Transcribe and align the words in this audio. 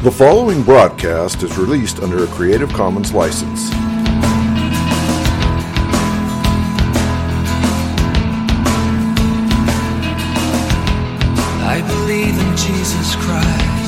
The 0.00 0.12
following 0.12 0.62
broadcast 0.62 1.42
is 1.42 1.58
released 1.58 1.98
under 1.98 2.22
a 2.22 2.28
Creative 2.28 2.72
Commons 2.72 3.12
license. 3.12 3.72
I 11.64 11.82
believe 11.84 12.38
in 12.38 12.56
Jesus 12.56 13.16
Christ, 13.16 13.87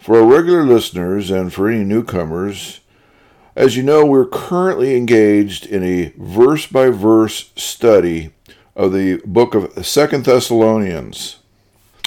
For 0.00 0.16
our 0.16 0.24
regular 0.24 0.64
listeners 0.64 1.30
and 1.30 1.52
for 1.52 1.68
any 1.68 1.84
newcomers, 1.84 2.80
as 3.54 3.76
you 3.76 3.82
know, 3.82 4.06
we're 4.06 4.24
currently 4.24 4.96
engaged 4.96 5.66
in 5.66 5.84
a 5.84 6.14
verse 6.16 6.66
by 6.66 6.88
verse 6.88 7.50
study 7.54 8.30
of 8.74 8.94
the 8.94 9.20
book 9.26 9.54
of 9.54 9.86
Second 9.86 10.24
Thessalonians. 10.24 11.40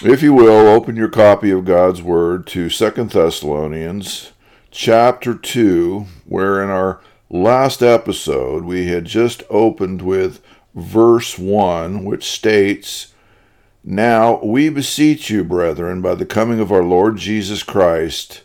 If 0.02 0.24
you 0.24 0.34
will, 0.34 0.68
open 0.68 0.96
your 0.96 1.08
copy 1.08 1.52
of 1.52 1.66
God's 1.66 2.02
Word 2.02 2.48
to 2.48 2.68
Second 2.68 3.12
Thessalonians 3.12 4.32
chapter 4.72 5.36
2, 5.36 6.08
where 6.26 6.64
in 6.64 6.72
our 6.72 7.00
last 7.30 7.84
episode 7.84 8.64
we 8.64 8.88
had 8.88 9.06
just 9.06 9.44
opened 9.52 10.02
with 10.02 10.42
verse 10.74 11.38
1, 11.38 12.04
which 12.04 12.24
states, 12.24 13.13
Now 13.84 14.40
we 14.42 14.70
beseech 14.70 15.30
you, 15.30 15.44
brethren, 15.44 16.02
by 16.02 16.16
the 16.16 16.26
coming 16.26 16.62
of 16.62 16.72
our 16.72 16.84
Lord 16.84 17.18
Jesus 17.18 17.64
Christ, 17.64 18.44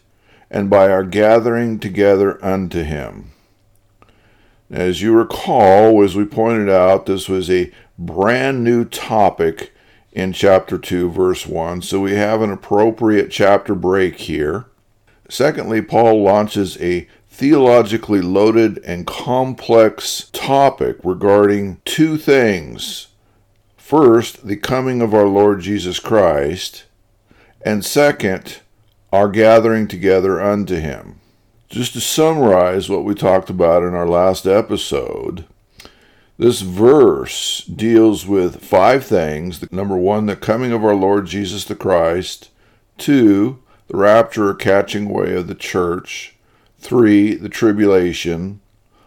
and 0.50 0.68
by 0.68 0.90
our 0.90 1.04
gathering 1.04 1.78
together 1.78 2.44
unto 2.44 2.82
him. 2.82 3.30
As 4.68 5.00
you 5.00 5.14
recall, 5.14 6.02
as 6.02 6.16
we 6.16 6.24
pointed 6.24 6.68
out, 6.68 7.06
this 7.06 7.28
was 7.28 7.48
a 7.48 7.70
brand 7.96 8.64
new 8.64 8.84
topic 8.84 9.72
in 10.12 10.32
chapter 10.32 10.76
2, 10.76 11.10
verse 11.10 11.46
1, 11.46 11.82
so 11.82 12.00
we 12.00 12.12
have 12.12 12.42
an 12.42 12.50
appropriate 12.50 13.30
chapter 13.30 13.74
break 13.74 14.16
here. 14.16 14.66
Secondly, 15.28 15.82
Paul 15.82 16.22
launches 16.22 16.76
a 16.80 17.06
theologically 17.28 18.20
loaded 18.20 18.78
and 18.78 19.06
complex 19.06 20.30
topic 20.32 20.96
regarding 21.04 21.80
two 21.84 22.16
things. 22.16 23.07
First, 23.88 24.46
the 24.46 24.58
coming 24.58 25.00
of 25.00 25.14
our 25.14 25.24
Lord 25.24 25.62
Jesus 25.62 25.98
Christ, 25.98 26.84
and 27.62 27.82
second, 27.82 28.60
our 29.14 29.30
gathering 29.30 29.88
together 29.88 30.42
unto 30.42 30.74
him. 30.74 31.20
Just 31.70 31.94
to 31.94 32.00
summarize 32.02 32.90
what 32.90 33.04
we 33.04 33.14
talked 33.14 33.48
about 33.48 33.82
in 33.82 33.94
our 33.94 34.06
last 34.06 34.44
episode, 34.44 35.46
this 36.36 36.60
verse 36.60 37.64
deals 37.64 38.26
with 38.26 38.62
five 38.62 39.06
things. 39.06 39.72
Number 39.72 39.96
one, 39.96 40.26
the 40.26 40.36
coming 40.36 40.70
of 40.70 40.84
our 40.84 40.94
Lord 40.94 41.24
Jesus 41.24 41.64
the 41.64 41.74
Christ. 41.74 42.50
Two, 42.98 43.58
the 43.86 43.96
rapture 43.96 44.50
or 44.50 44.54
catching 44.54 45.08
away 45.08 45.34
of 45.34 45.46
the 45.46 45.54
church. 45.54 46.36
Three, 46.78 47.36
the 47.36 47.48
tribulation. 47.48 48.60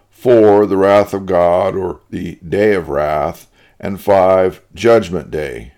Four, 0.10 0.66
the 0.66 0.78
wrath 0.78 1.14
of 1.14 1.28
God 1.28 1.76
or 1.76 2.00
the 2.10 2.38
day 2.38 2.74
of 2.74 2.90
wrath. 2.90 3.48
And 3.82 4.00
five, 4.00 4.62
judgment 4.76 5.32
day. 5.32 5.74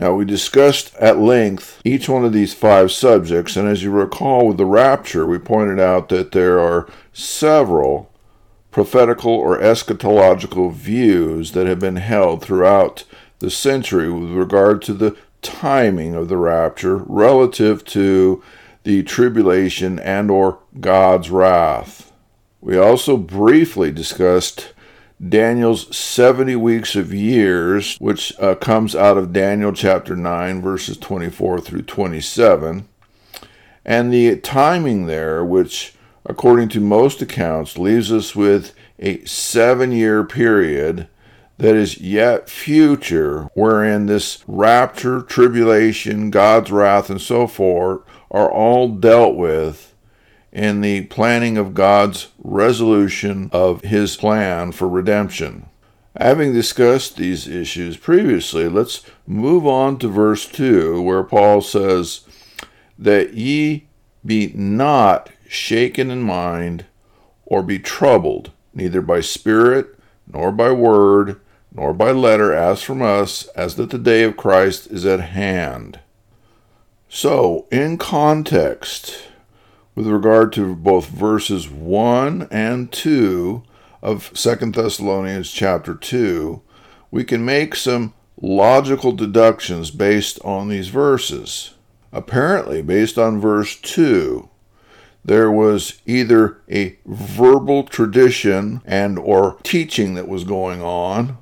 Now, 0.00 0.14
we 0.14 0.24
discussed 0.24 0.94
at 0.96 1.18
length 1.18 1.80
each 1.84 2.08
one 2.08 2.24
of 2.24 2.32
these 2.32 2.54
five 2.54 2.90
subjects, 2.90 3.54
and 3.54 3.68
as 3.68 3.82
you 3.82 3.90
recall 3.90 4.48
with 4.48 4.56
the 4.56 4.64
rapture, 4.64 5.26
we 5.26 5.38
pointed 5.38 5.78
out 5.78 6.08
that 6.08 6.32
there 6.32 6.58
are 6.58 6.88
several 7.12 8.10
prophetical 8.70 9.32
or 9.32 9.58
eschatological 9.58 10.72
views 10.72 11.52
that 11.52 11.66
have 11.66 11.80
been 11.80 11.96
held 11.96 12.42
throughout 12.42 13.04
the 13.40 13.50
century 13.50 14.10
with 14.10 14.30
regard 14.30 14.80
to 14.82 14.94
the 14.94 15.16
timing 15.42 16.14
of 16.14 16.28
the 16.28 16.36
rapture 16.36 16.96
relative 16.96 17.84
to 17.84 18.42
the 18.84 19.02
tribulation 19.02 19.98
and 19.98 20.30
or 20.30 20.60
God's 20.80 21.28
wrath. 21.30 22.12
We 22.60 22.78
also 22.78 23.16
briefly 23.16 23.90
discussed 23.90 24.72
Daniel's 25.26 25.94
70 25.96 26.54
weeks 26.56 26.94
of 26.94 27.12
years, 27.12 27.96
which 27.96 28.32
uh, 28.38 28.54
comes 28.54 28.94
out 28.94 29.18
of 29.18 29.32
Daniel 29.32 29.72
chapter 29.72 30.14
9, 30.14 30.62
verses 30.62 30.96
24 30.96 31.60
through 31.60 31.82
27, 31.82 32.88
and 33.84 34.12
the 34.12 34.36
timing 34.36 35.06
there, 35.06 35.44
which 35.44 35.94
according 36.24 36.68
to 36.68 36.80
most 36.80 37.20
accounts 37.20 37.78
leaves 37.78 38.12
us 38.12 38.36
with 38.36 38.74
a 38.98 39.24
seven 39.24 39.90
year 39.90 40.22
period 40.24 41.08
that 41.56 41.74
is 41.74 41.98
yet 41.98 42.48
future, 42.48 43.48
wherein 43.54 44.06
this 44.06 44.44
rapture, 44.46 45.22
tribulation, 45.22 46.30
God's 46.30 46.70
wrath, 46.70 47.10
and 47.10 47.20
so 47.20 47.48
forth 47.48 48.02
are 48.30 48.50
all 48.50 48.88
dealt 48.88 49.34
with 49.34 49.87
in 50.58 50.80
the 50.80 51.02
planning 51.02 51.56
of 51.56 51.72
God's 51.72 52.28
resolution 52.42 53.48
of 53.52 53.82
his 53.82 54.16
plan 54.16 54.72
for 54.72 54.88
redemption. 54.88 55.68
Having 56.18 56.52
discussed 56.52 57.16
these 57.16 57.46
issues 57.46 57.96
previously, 57.96 58.68
let's 58.68 59.04
move 59.24 59.68
on 59.68 60.00
to 60.00 60.08
verse 60.08 60.46
2, 60.46 61.00
where 61.00 61.22
Paul 61.22 61.60
says, 61.60 62.22
That 62.98 63.34
ye 63.34 63.86
be 64.26 64.52
not 64.52 65.30
shaken 65.48 66.10
in 66.10 66.22
mind, 66.22 66.86
or 67.46 67.62
be 67.62 67.78
troubled, 67.78 68.50
neither 68.74 69.00
by 69.00 69.20
spirit, 69.20 69.96
nor 70.26 70.50
by 70.50 70.72
word, 70.72 71.40
nor 71.72 71.94
by 71.94 72.10
letter 72.10 72.52
as 72.52 72.82
from 72.82 73.00
us, 73.00 73.46
as 73.54 73.76
that 73.76 73.90
the 73.90 73.98
day 73.98 74.24
of 74.24 74.36
Christ 74.36 74.88
is 74.88 75.06
at 75.06 75.20
hand. 75.20 76.00
So, 77.08 77.68
in 77.70 77.96
context, 77.96 79.27
with 79.98 80.06
regard 80.06 80.52
to 80.52 80.76
both 80.76 81.08
verses 81.08 81.68
1 81.68 82.46
and 82.52 82.92
2 82.92 83.64
of 84.00 84.30
Second 84.32 84.76
Thessalonians 84.76 85.50
chapter 85.50 85.92
2, 85.92 86.62
we 87.10 87.24
can 87.24 87.44
make 87.44 87.74
some 87.74 88.14
logical 88.40 89.10
deductions 89.10 89.90
based 89.90 90.38
on 90.44 90.68
these 90.68 90.86
verses. 90.86 91.74
Apparently, 92.12 92.80
based 92.80 93.18
on 93.18 93.40
verse 93.40 93.74
2, 93.74 94.48
there 95.24 95.50
was 95.50 96.00
either 96.06 96.58
a 96.70 96.96
verbal 97.04 97.82
tradition 97.82 98.80
and 98.84 99.18
or 99.18 99.58
teaching 99.64 100.14
that 100.14 100.28
was 100.28 100.44
going 100.44 100.80
on 100.80 101.38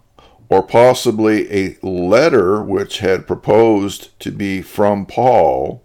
or 0.48 0.62
possibly 0.62 1.52
a 1.52 1.76
letter 1.82 2.62
which 2.62 3.00
had 3.00 3.26
proposed 3.26 4.18
to 4.20 4.30
be 4.30 4.62
from 4.62 5.04
Paul 5.04 5.82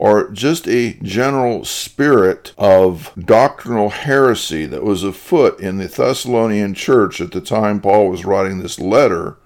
or 0.00 0.30
just 0.30 0.66
a 0.66 0.94
general 1.02 1.62
spirit 1.62 2.54
of 2.56 3.12
doctrinal 3.22 3.90
heresy 3.90 4.64
that 4.64 4.82
was 4.82 5.04
afoot 5.04 5.60
in 5.60 5.76
the 5.76 5.88
Thessalonian 5.88 6.72
church 6.72 7.20
at 7.20 7.32
the 7.32 7.40
time 7.42 7.82
Paul 7.82 8.08
was 8.08 8.24
writing 8.24 8.60
this 8.60 8.80
letter, 8.80 9.36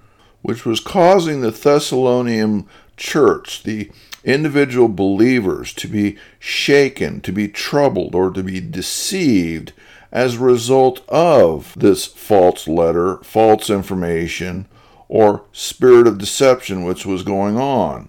which 0.42 0.64
was 0.64 0.78
causing 0.78 1.40
the 1.40 1.50
Thessalonian 1.50 2.68
church, 2.96 3.64
the 3.64 3.90
individual 4.22 4.86
believers, 4.86 5.72
to 5.72 5.88
be 5.88 6.16
shaken, 6.38 7.20
to 7.22 7.32
be 7.32 7.48
troubled, 7.48 8.14
or 8.14 8.30
to 8.30 8.44
be 8.44 8.60
deceived 8.60 9.72
as 10.12 10.36
a 10.36 10.38
result 10.38 11.02
of 11.08 11.74
this 11.76 12.06
false 12.06 12.68
letter, 12.68 13.16
false 13.24 13.70
information, 13.70 14.68
or 15.08 15.46
spirit 15.50 16.06
of 16.06 16.18
deception 16.18 16.84
which 16.84 17.04
was 17.04 17.24
going 17.24 17.56
on. 17.56 18.08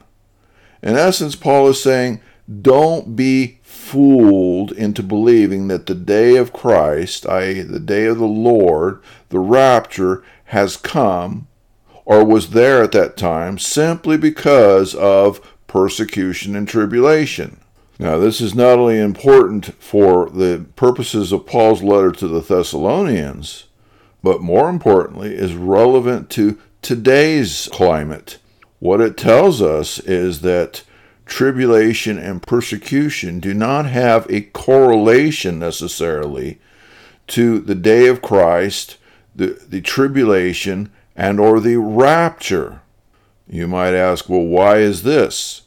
In 0.84 0.96
essence, 0.96 1.36
Paul 1.36 1.70
is 1.70 1.82
saying, 1.82 2.22
don't 2.62 3.16
be 3.16 3.60
fooled 3.64 4.72
into 4.72 5.02
believing 5.02 5.68
that 5.68 5.86
the 5.86 5.96
day 5.96 6.38
of 6.38 6.54
Christ, 6.54 7.26
i.e., 7.28 7.62
the 7.62 7.80
day 7.80 8.06
of 8.06 8.18
the 8.18 8.28
Lord, 8.28 9.02
the 9.30 9.40
rapture, 9.40 10.24
has 10.46 10.78
come 10.78 11.48
or 12.06 12.24
was 12.24 12.52
there 12.52 12.84
at 12.84 12.92
that 12.92 13.18
time 13.18 13.58
simply 13.58 14.16
because 14.16 14.94
of 14.96 15.42
persecution 15.68 16.56
and 16.56 16.68
tribulation. 16.68 17.60
Now, 17.98 18.18
this 18.18 18.42
is 18.42 18.54
not 18.54 18.78
only 18.78 19.00
important 19.00 19.74
for 19.82 20.30
the 20.30 20.66
purposes 20.76 21.32
of 21.32 21.46
Paul's 21.46 21.82
letter 21.82 22.12
to 22.12 22.28
the 22.28 22.42
Thessalonians, 22.42 23.66
but 24.22 24.42
more 24.42 24.70
importantly, 24.70 25.34
is 25.34 25.54
relevant 25.54 26.30
to 26.32 26.60
today's 26.82 27.70
climate. 27.72 28.38
What 28.80 29.02
it 29.02 29.18
tells 29.18 29.62
us 29.62 30.00
is 30.00 30.42
that 30.42 30.84
tribulation 31.26 32.18
and 32.18 32.42
persecution 32.42 33.40
do 33.40 33.54
not 33.54 33.86
have 33.86 34.28
a 34.30 34.42
correlation 34.42 35.60
necessarily 35.60 36.60
to 37.28 37.60
the 37.60 37.76
day 37.76 38.08
of 38.08 38.22
Christ, 38.22 38.98
the, 39.36 39.60
the 39.68 39.82
tribulation, 39.82 40.92
and 41.16 41.40
or 41.40 41.60
the 41.60 41.78
rapture. 41.78 42.82
You 43.48 43.68
might 43.68 43.94
ask, 43.94 44.30
well, 44.30 44.42
why 44.42 44.78
is 44.78 45.04
this? 45.04 45.64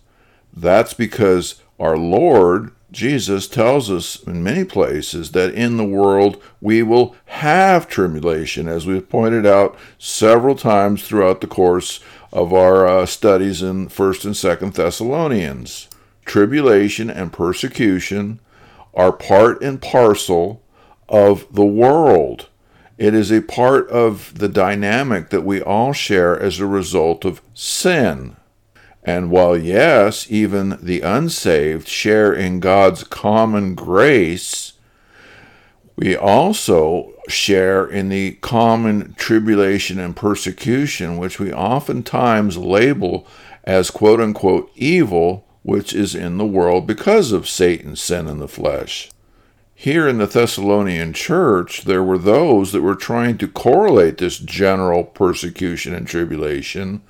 That's 0.53 0.95
because 0.95 1.63
our 1.79 1.97
Lord 1.97 2.73
Jesus 2.91 3.49
tells 3.49 3.91
us 3.91 4.23
in 4.23 4.43
many 4.43 4.65
places 4.65 5.33
that 5.33 5.53
in 5.55 5.77
the 5.77 5.85
world 5.85 6.43
we 6.61 6.83
will 6.83 7.15
have 7.27 7.87
tribulation, 7.87 8.67
as 8.67 8.87
we've 8.87 9.09
pointed 9.09 9.45
out 9.45 9.77
several 9.99 10.57
times 10.57 11.03
throughout 11.03 11.43
the 11.43 11.47
course 11.47 12.01
of 12.33 12.53
our 12.53 12.87
uh, 12.87 13.07
studies 13.07 13.63
in 13.63 13.89
1st 13.89 14.25
and 14.25 14.35
2nd 14.35 14.75
Thessalonians. 14.75 15.89
Tribulation 16.25 17.09
and 17.09 17.33
persecution 17.33 18.41
are 18.95 19.13
part 19.13 19.63
and 19.63 19.81
parcel 19.81 20.63
of 21.09 21.47
the 21.53 21.65
world. 21.65 22.49
It 22.99 23.15
is 23.15 23.31
a 23.31 23.43
part 23.43 23.89
of 23.91 24.39
the 24.39 24.49
dynamic 24.49 25.31
that 25.31 25.45
we 25.45 25.63
all 25.63 25.93
share 25.93 26.39
as 26.39 26.59
a 26.59 26.67
result 26.67 27.25
of 27.25 27.41
sin. 27.55 28.37
And 29.05 29.31
while, 29.31 29.57
yes, 29.57 30.27
even 30.31 30.79
the 30.83 31.01
unsaved 31.01 31.89
share 31.89 32.33
in 32.33 32.61
God's 32.61 33.05
common 33.05 33.75
grace, 33.75 34.75
we 35.99 36.17
also 36.17 37.13
share 37.27 37.85
in 37.85 38.09
the 38.09 38.35
common 38.35 39.15
tribulation 39.15 39.99
and 39.99 40.15
persecution, 40.15 41.19
which 41.19 41.41
we 41.41 41.53
oftentimes 41.53 42.57
label 42.57 43.27
as 43.65 43.91
quote 43.91 44.21
unquote 44.21 44.71
evil, 44.77 45.45
which 45.65 45.93
is 45.93 46.15
in 46.15 46.39
the 46.39 46.47
world 46.47 46.87
because 46.87 47.33
of 47.33 47.49
Satan's 47.49 48.01
sin 48.01 48.29
in 48.29 48.39
the 48.39 48.47
flesh. 48.47 49.11
Here 49.75 50.07
in 50.07 50.19
the 50.19 50.29
Thessalonian 50.29 51.15
church, 51.15 51.83
there 51.83 52.05
were 52.05 52.17
those 52.17 52.71
that 52.71 52.83
were 52.83 52.95
trying 52.95 53.37
to 53.39 53.49
correlate 53.49 54.19
this 54.19 54.39
general 54.39 55.03
persecution 55.03 55.95
and 55.95 56.07
tribulation, 56.07 57.03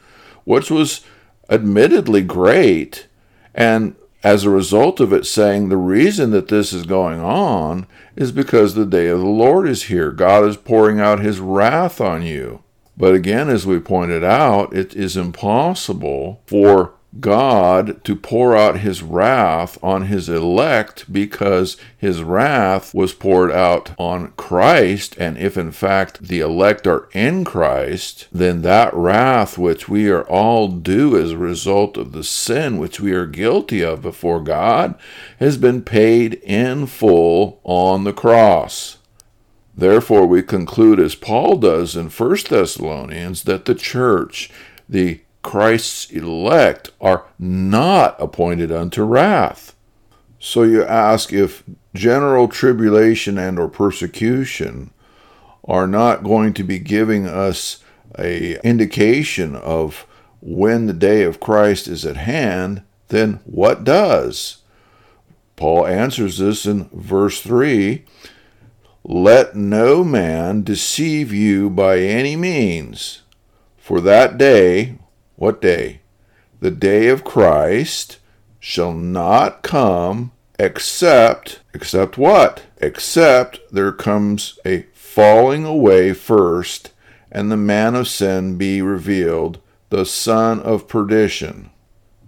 which 0.44 0.70
was 0.70 1.02
admittedly 1.50 2.22
great, 2.22 3.06
and 3.54 3.96
as 4.22 4.44
a 4.44 4.50
result 4.50 5.00
of 5.00 5.12
it 5.12 5.26
saying 5.26 5.68
the 5.68 5.76
reason 5.76 6.30
that 6.30 6.48
this 6.48 6.72
is 6.72 6.86
going 6.86 7.20
on 7.20 7.86
is 8.16 8.32
because 8.32 8.74
the 8.74 8.86
day 8.86 9.06
of 9.06 9.20
the 9.20 9.26
Lord 9.26 9.68
is 9.68 9.84
here. 9.84 10.10
God 10.10 10.44
is 10.44 10.56
pouring 10.56 10.98
out 10.98 11.20
his 11.20 11.38
wrath 11.38 12.00
on 12.00 12.22
you. 12.22 12.62
But 12.96 13.14
again, 13.14 13.48
as 13.48 13.64
we 13.64 13.78
pointed 13.78 14.24
out, 14.24 14.74
it 14.74 14.94
is 14.96 15.16
impossible 15.16 16.42
for 16.46 16.94
God 17.20 18.02
to 18.04 18.14
pour 18.14 18.56
out 18.56 18.80
his 18.80 19.02
wrath 19.02 19.78
on 19.82 20.02
his 20.02 20.28
elect 20.28 21.12
because 21.12 21.76
his 21.96 22.22
wrath 22.22 22.94
was 22.94 23.12
poured 23.12 23.50
out 23.50 23.92
on 23.98 24.32
Christ. 24.36 25.16
And 25.18 25.38
if 25.38 25.56
in 25.56 25.72
fact 25.72 26.22
the 26.22 26.40
elect 26.40 26.86
are 26.86 27.08
in 27.12 27.44
Christ, 27.44 28.26
then 28.30 28.62
that 28.62 28.92
wrath 28.94 29.58
which 29.58 29.88
we 29.88 30.08
are 30.08 30.28
all 30.28 30.68
due 30.68 31.16
as 31.20 31.32
a 31.32 31.38
result 31.38 31.96
of 31.96 32.12
the 32.12 32.24
sin 32.24 32.78
which 32.78 33.00
we 33.00 33.12
are 33.12 33.26
guilty 33.26 33.82
of 33.82 34.02
before 34.02 34.40
God 34.40 34.98
has 35.38 35.56
been 35.56 35.82
paid 35.82 36.34
in 36.34 36.86
full 36.86 37.60
on 37.64 38.04
the 38.04 38.12
cross. 38.12 38.98
Therefore, 39.78 40.26
we 40.26 40.42
conclude, 40.42 40.98
as 40.98 41.14
Paul 41.14 41.56
does 41.56 41.94
in 41.94 42.10
1 42.10 42.36
Thessalonians, 42.50 43.44
that 43.44 43.64
the 43.64 43.76
church, 43.76 44.50
the 44.88 45.20
Christ's 45.42 46.10
elect 46.10 46.90
are 47.00 47.26
not 47.38 48.16
appointed 48.20 48.72
unto 48.72 49.02
wrath. 49.02 49.74
So 50.38 50.62
you 50.62 50.84
ask 50.84 51.32
if 51.32 51.64
general 51.94 52.48
tribulation 52.48 53.38
and 53.38 53.58
or 53.58 53.68
persecution 53.68 54.90
are 55.64 55.86
not 55.86 56.24
going 56.24 56.54
to 56.54 56.64
be 56.64 56.78
giving 56.78 57.26
us 57.26 57.82
a 58.18 58.58
indication 58.66 59.54
of 59.56 60.06
when 60.40 60.86
the 60.86 60.92
day 60.92 61.24
of 61.24 61.40
Christ 61.40 61.88
is 61.88 62.06
at 62.06 62.16
hand, 62.16 62.82
then 63.08 63.40
what 63.44 63.84
does? 63.84 64.58
Paul 65.56 65.86
answers 65.86 66.38
this 66.38 66.66
in 66.66 66.88
verse 66.92 67.40
3 67.40 68.04
Let 69.02 69.56
no 69.56 70.04
man 70.04 70.62
deceive 70.62 71.32
you 71.32 71.68
by 71.68 71.98
any 71.98 72.36
means, 72.36 73.22
for 73.76 74.00
that 74.00 74.38
day, 74.38 74.98
what 75.38 75.62
day? 75.62 76.00
The 76.58 76.72
day 76.72 77.06
of 77.08 77.22
Christ 77.22 78.18
shall 78.58 78.92
not 78.92 79.62
come 79.62 80.32
except, 80.58 81.60
except 81.72 82.18
what? 82.18 82.64
Except 82.78 83.60
there 83.70 83.92
comes 83.92 84.58
a 84.66 84.82
falling 84.92 85.64
away 85.64 86.12
first, 86.12 86.90
and 87.30 87.50
the 87.50 87.56
man 87.56 87.94
of 87.94 88.08
sin 88.08 88.58
be 88.58 88.82
revealed, 88.82 89.60
the 89.90 90.04
son 90.04 90.60
of 90.60 90.88
perdition. 90.88 91.70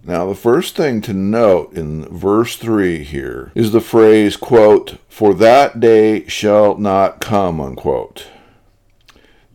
Now, 0.05 0.27
the 0.27 0.35
first 0.35 0.77
thing 0.77 1.01
to 1.01 1.13
note 1.13 1.73
in 1.73 2.05
verse 2.05 2.55
3 2.55 3.03
here 3.03 3.51
is 3.53 3.71
the 3.73 3.81
phrase, 3.81 4.37
quote, 4.37 4.97
for 5.09 5.33
that 5.35 5.81
day 5.81 6.25
shall 6.27 6.77
not 6.77 7.19
come, 7.19 7.59
unquote. 7.59 8.27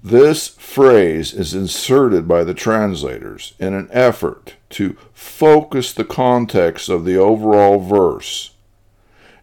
This 0.07 0.47
phrase 0.47 1.33
is 1.33 1.53
inserted 1.53 2.29
by 2.29 2.45
the 2.45 2.55
translators 2.55 3.55
in 3.59 3.75
an 3.75 3.89
effort 3.91 4.55
to 4.71 4.97
focus 5.13 5.93
the 5.93 6.05
context 6.05 6.89
of 6.89 7.05
the 7.05 7.17
overall 7.17 7.81
verse. 7.81 8.53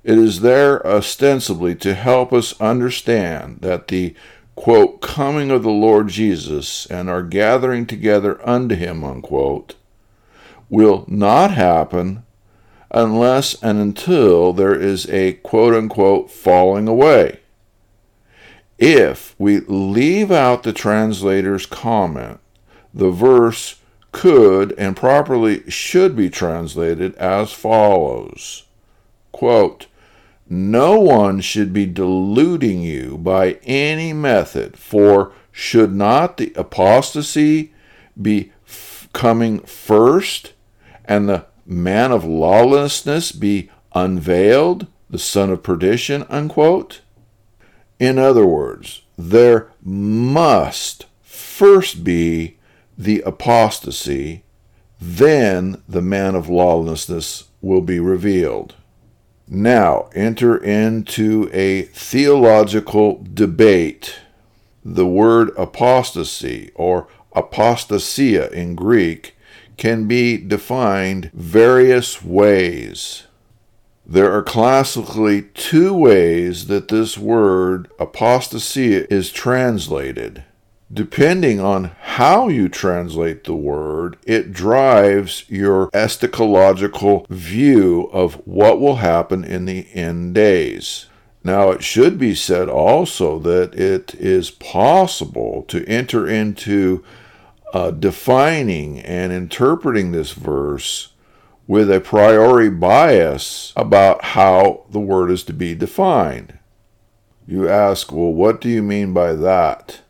It 0.05 0.17
is 0.17 0.39
there 0.39 0.81
ostensibly 0.87 1.75
to 1.75 1.93
help 1.93 2.31
us 2.31 2.57
understand 2.61 3.57
that 3.59 3.89
the 3.89 4.15
quote, 4.55 5.01
coming 5.01 5.51
of 5.51 5.63
the 5.63 5.69
Lord 5.69 6.07
Jesus 6.07 6.85
and 6.85 7.09
our 7.09 7.23
gathering 7.23 7.85
together 7.85 8.39
unto 8.47 8.75
him, 8.75 9.03
unquote, 9.03 9.75
will 10.69 11.03
not 11.09 11.51
happen 11.51 12.23
unless 12.89 13.61
and 13.61 13.81
until 13.81 14.53
there 14.53 14.79
is 14.79 15.09
a 15.09 15.33
quote 15.33 15.73
unquote 15.73 16.31
falling 16.31 16.87
away. 16.87 17.41
If 18.85 19.33
we 19.37 19.61
leave 19.61 20.29
out 20.29 20.63
the 20.63 20.73
translator's 20.73 21.65
comment, 21.65 22.41
the 22.93 23.11
verse 23.11 23.79
could 24.11 24.73
and 24.77 24.97
properly 24.97 25.69
should 25.69 26.17
be 26.17 26.29
translated 26.29 27.15
as 27.15 27.53
follows 27.53 28.63
quote, 29.31 29.87
No 30.49 30.99
one 30.99 31.39
should 31.39 31.71
be 31.71 31.85
deluding 31.85 32.81
you 32.81 33.17
by 33.17 33.53
any 33.63 34.11
method, 34.11 34.77
for 34.77 35.31
should 35.49 35.95
not 35.95 36.35
the 36.35 36.51
apostasy 36.57 37.73
be 38.21 38.51
f- 38.67 39.07
coming 39.13 39.59
first, 39.59 40.51
and 41.05 41.29
the 41.29 41.45
man 41.65 42.11
of 42.11 42.25
lawlessness 42.25 43.31
be 43.31 43.69
unveiled, 43.95 44.87
the 45.09 45.19
son 45.19 45.49
of 45.49 45.63
perdition? 45.63 46.25
Unquote. 46.29 46.99
In 48.03 48.19
other 48.19 48.45
words, 48.45 49.03
there 49.17 49.69
must 49.81 51.05
first 51.21 52.03
be 52.03 52.57
the 52.97 53.21
apostasy, 53.21 54.43
then 54.99 55.81
the 55.87 56.01
man 56.01 56.35
of 56.35 56.49
lawlessness 56.49 57.45
will 57.61 57.79
be 57.79 58.01
revealed. 58.01 58.75
Now 59.47 60.09
enter 60.13 60.57
into 60.57 61.49
a 61.53 61.83
theological 61.83 63.25
debate. 63.33 64.19
The 64.83 65.07
word 65.07 65.51
apostasy 65.57 66.71
or 66.75 67.07
apostasia 67.33 68.51
in 68.51 68.75
Greek 68.75 69.37
can 69.77 70.09
be 70.09 70.35
defined 70.35 71.31
various 71.33 72.21
ways. 72.21 73.27
There 74.05 74.33
are 74.33 74.43
classically 74.43 75.43
two 75.53 75.93
ways 75.93 76.67
that 76.67 76.89
this 76.89 77.17
word 77.17 77.89
apostasia 77.99 79.09
is 79.09 79.31
translated. 79.31 80.43
Depending 80.91 81.61
on 81.61 81.91
how 82.01 82.49
you 82.49 82.67
translate 82.67 83.45
the 83.45 83.55
word, 83.55 84.17
it 84.25 84.51
drives 84.51 85.45
your 85.47 85.89
eschatological 85.91 87.27
view 87.29 88.09
of 88.11 88.35
what 88.45 88.79
will 88.79 88.97
happen 88.97 89.45
in 89.45 89.65
the 89.65 89.87
end 89.93 90.35
days. 90.35 91.07
Now, 91.41 91.71
it 91.71 91.81
should 91.81 92.19
be 92.19 92.35
said 92.35 92.67
also 92.69 93.39
that 93.39 93.73
it 93.73 94.13
is 94.15 94.51
possible 94.51 95.63
to 95.69 95.85
enter 95.85 96.27
into 96.27 97.03
uh, 97.73 97.91
defining 97.91 98.99
and 98.99 99.31
interpreting 99.31 100.11
this 100.11 100.33
verse 100.33 101.12
with 101.67 101.91
a 101.91 101.99
priori 101.99 102.69
bias 102.69 103.73
about 103.75 104.23
how 104.25 104.85
the 104.89 104.99
word 104.99 105.31
is 105.31 105.43
to 105.43 105.53
be 105.53 105.73
defined. 105.73 106.57
You 107.47 107.67
ask, 107.67 108.11
well, 108.11 108.33
what 108.33 108.61
do 108.61 108.69
you 108.69 108.81
mean 108.81 109.13
by 109.13 109.33
that? 109.33 110.01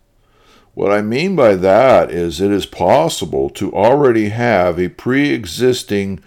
What 0.73 0.91
I 0.91 1.01
mean 1.01 1.35
by 1.35 1.55
that 1.55 2.09
is 2.09 2.41
it 2.41 2.51
is 2.51 2.65
possible 2.65 3.49
to 3.51 3.71
already 3.73 4.29
have 4.29 4.79
a 4.79 4.89
pre 4.89 5.31
existing 5.31 6.19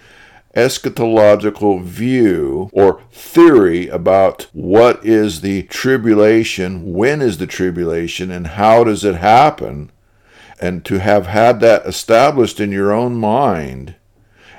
eschatological 0.55 1.83
view 1.83 2.71
or 2.73 3.03
theory 3.13 3.89
about 3.89 4.47
what 4.53 5.05
is 5.05 5.43
the 5.43 5.65
tribulation, 5.65 6.95
when 6.95 7.21
is 7.21 7.39
the 7.39 7.47
tribulation, 7.47 8.31
and 8.31 8.47
how 8.47 8.85
does 8.85 9.05
it 9.05 9.17
happen, 9.17 9.91
and 10.61 10.85
to 10.85 10.99
have 10.99 11.27
had 11.27 11.61
that 11.61 11.85
established 11.85 12.59
in 12.59 12.73
your 12.73 12.93
own 12.93 13.17
mind, 13.17 13.97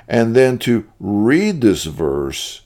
and 0.08 0.34
then 0.34 0.58
to 0.58 0.88
read 0.98 1.60
this 1.60 1.84
verse 1.84 2.62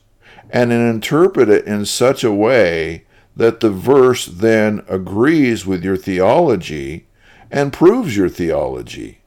and 0.49 0.71
interpret 0.71 1.49
it 1.49 1.65
in 1.65 1.85
such 1.85 2.23
a 2.23 2.31
way 2.31 3.05
that 3.35 3.59
the 3.59 3.69
verse 3.69 4.25
then 4.25 4.83
agrees 4.87 5.65
with 5.65 5.83
your 5.83 5.97
theology 5.97 7.07
and 7.51 7.73
proves 7.73 8.15
your 8.15 8.29
theology. 8.29 9.19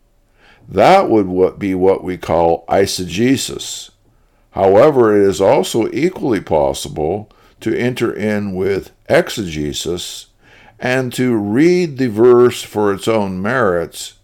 That 0.69 1.11
would 1.11 1.59
be 1.59 1.75
what 1.75 2.03
we 2.03 2.17
call 2.17 2.65
eisegesis. 2.69 3.91
However, 4.53 5.15
it 5.15 5.29
is 5.29 5.41
also 5.41 5.89
equally 5.93 6.41
possible 6.41 7.31
to 7.61 7.77
enter 7.77 8.13
in 8.13 8.55
with 8.55 8.93
exegesis 9.09 10.27
and 10.79 11.13
to 11.13 11.37
read 11.37 11.99
the 11.99 12.09
verse 12.09 12.63
for 12.63 12.93
its 12.93 13.07
own 13.07 13.41
merits 13.41 14.15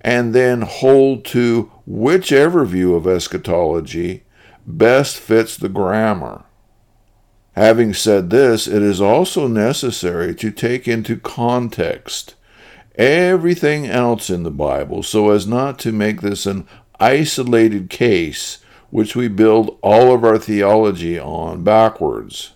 and 0.00 0.34
then 0.34 0.62
hold 0.62 1.24
to 1.26 1.70
whichever 1.86 2.64
view 2.64 2.94
of 2.94 3.06
eschatology 3.06 4.24
best 4.66 5.18
fits 5.18 5.56
the 5.56 5.68
grammar. 5.68 6.44
Having 7.52 7.94
said 7.94 8.30
this, 8.30 8.66
it 8.66 8.82
is 8.82 9.00
also 9.00 9.46
necessary 9.46 10.34
to 10.36 10.50
take 10.50 10.86
into 10.86 11.16
context 11.16 12.34
everything 12.94 13.86
else 13.86 14.30
in 14.30 14.42
the 14.42 14.50
Bible 14.50 15.02
so 15.02 15.30
as 15.30 15.46
not 15.46 15.78
to 15.78 15.92
make 15.92 16.20
this 16.20 16.46
an 16.46 16.66
isolated 16.98 17.88
case 17.90 18.58
which 18.90 19.14
we 19.14 19.28
build 19.28 19.78
all 19.82 20.14
of 20.14 20.24
our 20.24 20.38
theology 20.38 21.18
on 21.18 21.62
backwards. 21.62 22.52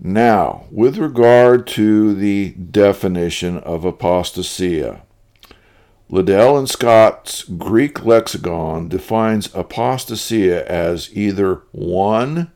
Now, 0.00 0.64
with 0.70 0.96
regard 0.96 1.66
to 1.68 2.14
the 2.14 2.50
definition 2.52 3.58
of 3.58 3.82
apostasia, 3.84 5.02
Liddell 6.12 6.58
and 6.58 6.68
Scott's 6.68 7.42
Greek 7.44 8.04
lexicon 8.04 8.86
defines 8.86 9.48
apostasia 9.48 10.62
as 10.66 11.08
either 11.16 11.62
1. 11.72 12.52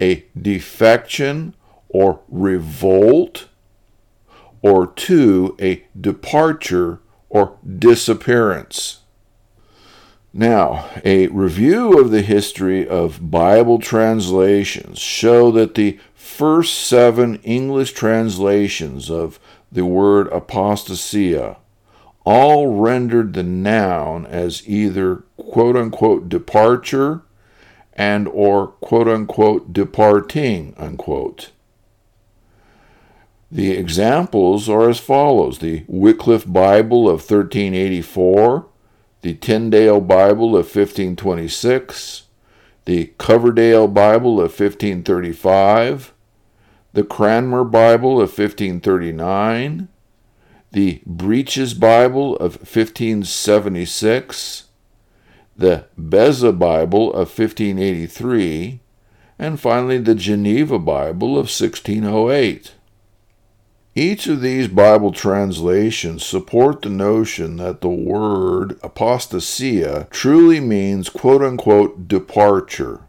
a 0.00 0.24
defection 0.36 1.54
or 1.88 2.18
revolt 2.28 3.46
or 4.60 4.88
two, 4.88 5.56
a 5.60 5.84
departure 5.98 6.98
or 7.28 7.56
disappearance. 7.78 9.02
Now, 10.32 10.90
a 11.04 11.28
review 11.28 12.00
of 12.00 12.10
the 12.10 12.22
history 12.22 12.88
of 12.88 13.30
Bible 13.30 13.78
translations 13.78 14.98
show 14.98 15.52
that 15.52 15.76
the 15.76 16.00
first 16.12 16.74
seven 16.74 17.36
English 17.44 17.92
translations 17.92 19.08
of 19.12 19.38
the 19.70 19.84
word 19.84 20.28
apostasia 20.32 21.58
all 22.26 22.74
rendered 22.74 23.32
the 23.32 23.42
noun 23.44 24.26
as 24.26 24.68
either 24.68 25.22
quote 25.36 25.76
unquote 25.76 26.28
departure 26.28 27.22
and 27.92 28.26
or 28.28 28.66
quote 28.66 29.06
unquote 29.08 29.72
departing 29.72 30.74
unquote. 30.76 31.52
The 33.50 33.70
examples 33.70 34.68
are 34.68 34.90
as 34.90 34.98
follows 34.98 35.60
the 35.60 35.84
Wycliffe 35.86 36.52
Bible 36.52 37.08
of 37.08 37.20
1384, 37.20 38.66
the 39.22 39.34
Tyndale 39.34 40.00
Bible 40.00 40.48
of 40.48 40.66
1526, 40.66 42.24
the 42.86 43.12
Coverdale 43.18 43.86
Bible 43.86 44.40
of 44.40 44.50
1535, 44.50 46.12
the 46.92 47.04
Cranmer 47.04 47.62
Bible 47.62 48.14
of 48.14 48.36
1539, 48.36 49.88
the 50.76 51.00
Breeches 51.06 51.72
Bible 51.72 52.36
of 52.36 52.56
1576, 52.56 54.64
the 55.56 55.86
Beza 55.96 56.52
Bible 56.52 57.08
of 57.14 57.38
1583, 57.38 58.80
and 59.38 59.58
finally 59.58 59.96
the 59.96 60.14
Geneva 60.14 60.78
Bible 60.78 61.38
of 61.38 61.48
1608. 61.48 62.74
Each 63.94 64.26
of 64.26 64.42
these 64.42 64.68
Bible 64.68 65.12
translations 65.12 66.26
support 66.26 66.82
the 66.82 66.90
notion 66.90 67.56
that 67.56 67.80
the 67.80 67.88
word 67.88 68.78
apostasia 68.82 70.10
truly 70.10 70.60
means 70.60 71.08
quote 71.08 71.40
unquote 71.40 72.06
departure. 72.06 73.00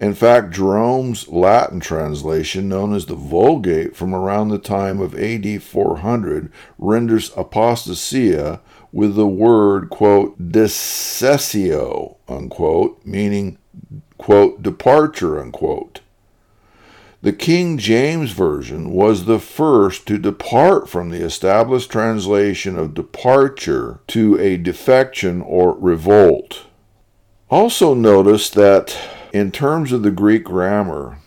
In 0.00 0.14
fact, 0.14 0.52
Jerome's 0.52 1.28
Latin 1.28 1.78
translation, 1.78 2.70
known 2.70 2.94
as 2.94 3.04
the 3.04 3.14
Vulgate 3.14 3.94
from 3.94 4.14
around 4.14 4.48
the 4.48 4.58
time 4.58 4.98
of 4.98 5.14
AD 5.14 5.62
400, 5.62 6.50
renders 6.78 7.30
apostasia 7.36 8.60
with 8.92 9.14
the 9.14 9.26
word, 9.26 9.90
quote, 9.90 10.50
discessio, 10.50 12.16
unquote, 12.26 13.04
meaning, 13.04 13.58
quote, 14.16 14.62
departure, 14.62 15.38
unquote. 15.38 16.00
The 17.20 17.34
King 17.34 17.76
James 17.76 18.32
Version 18.32 18.92
was 18.92 19.26
the 19.26 19.38
first 19.38 20.06
to 20.06 20.16
depart 20.16 20.88
from 20.88 21.10
the 21.10 21.22
established 21.22 21.90
translation 21.90 22.78
of 22.78 22.94
departure 22.94 24.00
to 24.06 24.40
a 24.40 24.56
defection 24.56 25.42
or 25.42 25.74
revolt. 25.78 26.64
Also, 27.50 27.92
notice 27.92 28.48
that 28.48 28.96
in 29.32 29.50
terms 29.50 29.92
of 29.92 30.02
the 30.02 30.10
Greek 30.10 30.44
grammar, 30.44 31.18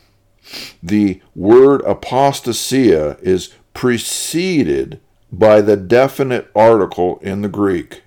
the 0.81 1.21
word 1.35 1.81
apostasia 1.81 3.17
is 3.21 3.53
preceded 3.73 4.99
by 5.31 5.61
the 5.61 5.77
definite 5.77 6.49
article 6.55 7.19
in 7.19 7.41
the 7.41 7.49
Greek. 7.49 8.03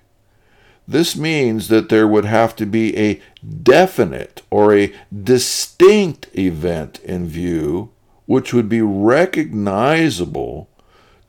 This 0.87 1.17
means 1.17 1.67
that 1.67 1.89
there 1.89 2.07
would 2.07 2.25
have 2.25 2.55
to 2.55 2.65
be 2.65 2.97
a 2.97 3.21
definite 3.63 4.41
or 4.49 4.73
a 4.73 4.93
distinct 5.11 6.29
event 6.37 6.99
in 6.99 7.27
view 7.27 7.91
which 8.25 8.53
would 8.53 8.69
be 8.69 8.81
recognizable 8.81 10.69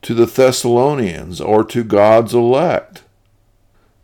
to 0.03 0.15
the 0.15 0.27
Thessalonians 0.27 1.41
or 1.41 1.65
to 1.65 1.83
God's 1.83 2.35
elect. 2.35 3.03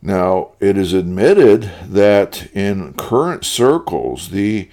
Now, 0.07 0.51
it 0.61 0.77
is 0.77 0.93
admitted 0.93 1.73
that 1.83 2.51
in 2.53 2.93
current 2.93 3.43
circles, 3.43 4.29
the 4.29 4.69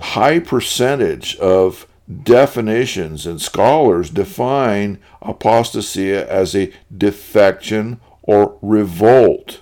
high 0.00 0.40
percentage 0.40 1.36
of 1.36 1.86
definitions 2.24 3.24
and 3.24 3.40
scholars 3.40 4.10
define 4.10 4.98
apostasia 5.22 6.26
as 6.26 6.56
a 6.56 6.72
defection 6.94 8.00
or 8.22 8.58
revolt. 8.60 9.60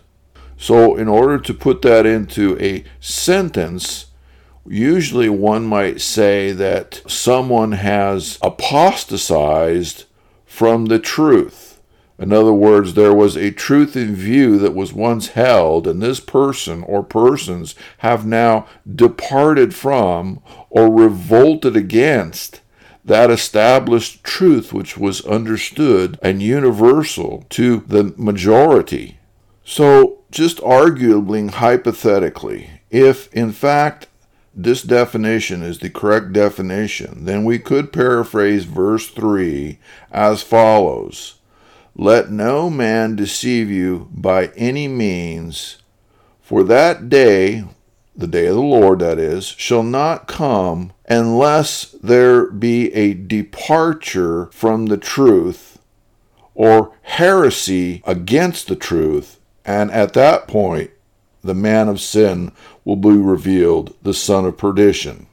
So, 0.56 0.96
in 0.96 1.06
order 1.06 1.38
to 1.38 1.52
put 1.52 1.82
that 1.82 2.06
into 2.06 2.58
a 2.58 2.84
sentence, 2.98 4.06
usually 4.66 5.28
one 5.28 5.66
might 5.66 6.00
say 6.00 6.52
that 6.52 7.02
someone 7.06 7.72
has 7.72 8.38
apostatized 8.40 10.04
from 10.46 10.86
the 10.86 10.98
truth. 10.98 11.69
In 12.20 12.34
other 12.34 12.52
words, 12.52 12.92
there 12.92 13.14
was 13.14 13.34
a 13.34 13.50
truth 13.50 13.96
in 13.96 14.14
view 14.14 14.58
that 14.58 14.74
was 14.74 14.92
once 14.92 15.28
held, 15.28 15.86
and 15.86 16.02
this 16.02 16.20
person 16.20 16.82
or 16.82 17.02
persons 17.02 17.74
have 17.98 18.26
now 18.26 18.66
departed 18.94 19.74
from 19.74 20.42
or 20.68 20.92
revolted 20.92 21.76
against 21.76 22.60
that 23.02 23.30
established 23.30 24.22
truth 24.22 24.70
which 24.70 24.98
was 24.98 25.24
understood 25.24 26.18
and 26.22 26.42
universal 26.42 27.46
to 27.48 27.78
the 27.86 28.12
majority. 28.18 29.16
So, 29.64 30.18
just 30.30 30.58
arguably, 30.58 31.50
hypothetically, 31.50 32.82
if 32.90 33.32
in 33.32 33.52
fact 33.52 34.08
this 34.54 34.82
definition 34.82 35.62
is 35.62 35.78
the 35.78 35.88
correct 35.88 36.34
definition, 36.34 37.24
then 37.24 37.44
we 37.44 37.58
could 37.58 37.94
paraphrase 37.94 38.64
verse 38.64 39.08
3 39.08 39.78
as 40.12 40.42
follows. 40.42 41.39
Let 41.96 42.30
no 42.30 42.70
man 42.70 43.16
deceive 43.16 43.70
you 43.70 44.08
by 44.12 44.46
any 44.56 44.88
means, 44.88 45.78
for 46.40 46.62
that 46.64 47.08
day, 47.08 47.64
the 48.16 48.26
day 48.26 48.46
of 48.46 48.54
the 48.56 48.60
Lord, 48.60 49.00
that 49.00 49.18
is, 49.18 49.46
shall 49.46 49.82
not 49.82 50.28
come 50.28 50.92
unless 51.08 51.92
there 52.02 52.46
be 52.50 52.92
a 52.94 53.14
departure 53.14 54.46
from 54.52 54.86
the 54.86 54.96
truth 54.96 55.78
or 56.54 56.92
heresy 57.02 58.02
against 58.06 58.68
the 58.68 58.76
truth, 58.76 59.40
and 59.64 59.90
at 59.90 60.12
that 60.12 60.46
point, 60.46 60.90
the 61.42 61.54
man 61.54 61.88
of 61.88 62.00
sin 62.00 62.52
will 62.84 62.96
be 62.96 63.10
revealed, 63.10 63.94
the 64.02 64.14
son 64.14 64.44
of 64.44 64.58
perdition. 64.58 65.26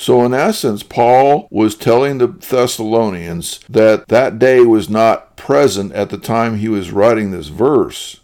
So, 0.00 0.24
in 0.24 0.32
essence, 0.32 0.84
Paul 0.84 1.48
was 1.50 1.74
telling 1.74 2.18
the 2.18 2.28
Thessalonians 2.28 3.58
that 3.68 4.06
that 4.06 4.38
day 4.38 4.60
was 4.60 4.88
not 4.88 5.36
present 5.36 5.92
at 5.92 6.10
the 6.10 6.18
time 6.18 6.56
he 6.56 6.68
was 6.68 6.92
writing 6.92 7.32
this 7.32 7.48
verse, 7.48 8.20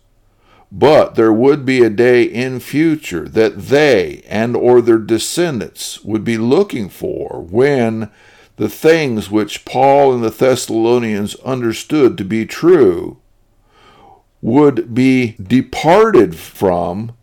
but 0.71 1.17
there 1.17 1.33
would 1.33 1.67
be 1.67 1.83
a 1.83 1.91
day 1.91 2.23
in 2.23 2.61
future 2.61 3.29
that 3.29 3.59
they 3.59 4.23
and 4.29 4.55
or 4.55 4.81
their 4.81 5.01
descendants 5.01 6.05
would 6.05 6.23
be 6.23 6.39
looking 6.39 6.89
for 6.89 7.45
when 7.51 8.09
the 8.55 8.69
things 8.69 9.29
which 9.29 9.65
Paul 9.65 10.15
and 10.15 10.23
the 10.23 10.31
Thessalonians 10.31 11.35
understood 11.41 12.17
to 12.19 12.25
be 12.25 12.47
true 12.47 13.19
would 14.41 14.95
be 14.95 15.35
departed 15.43 16.37
from 16.37 17.17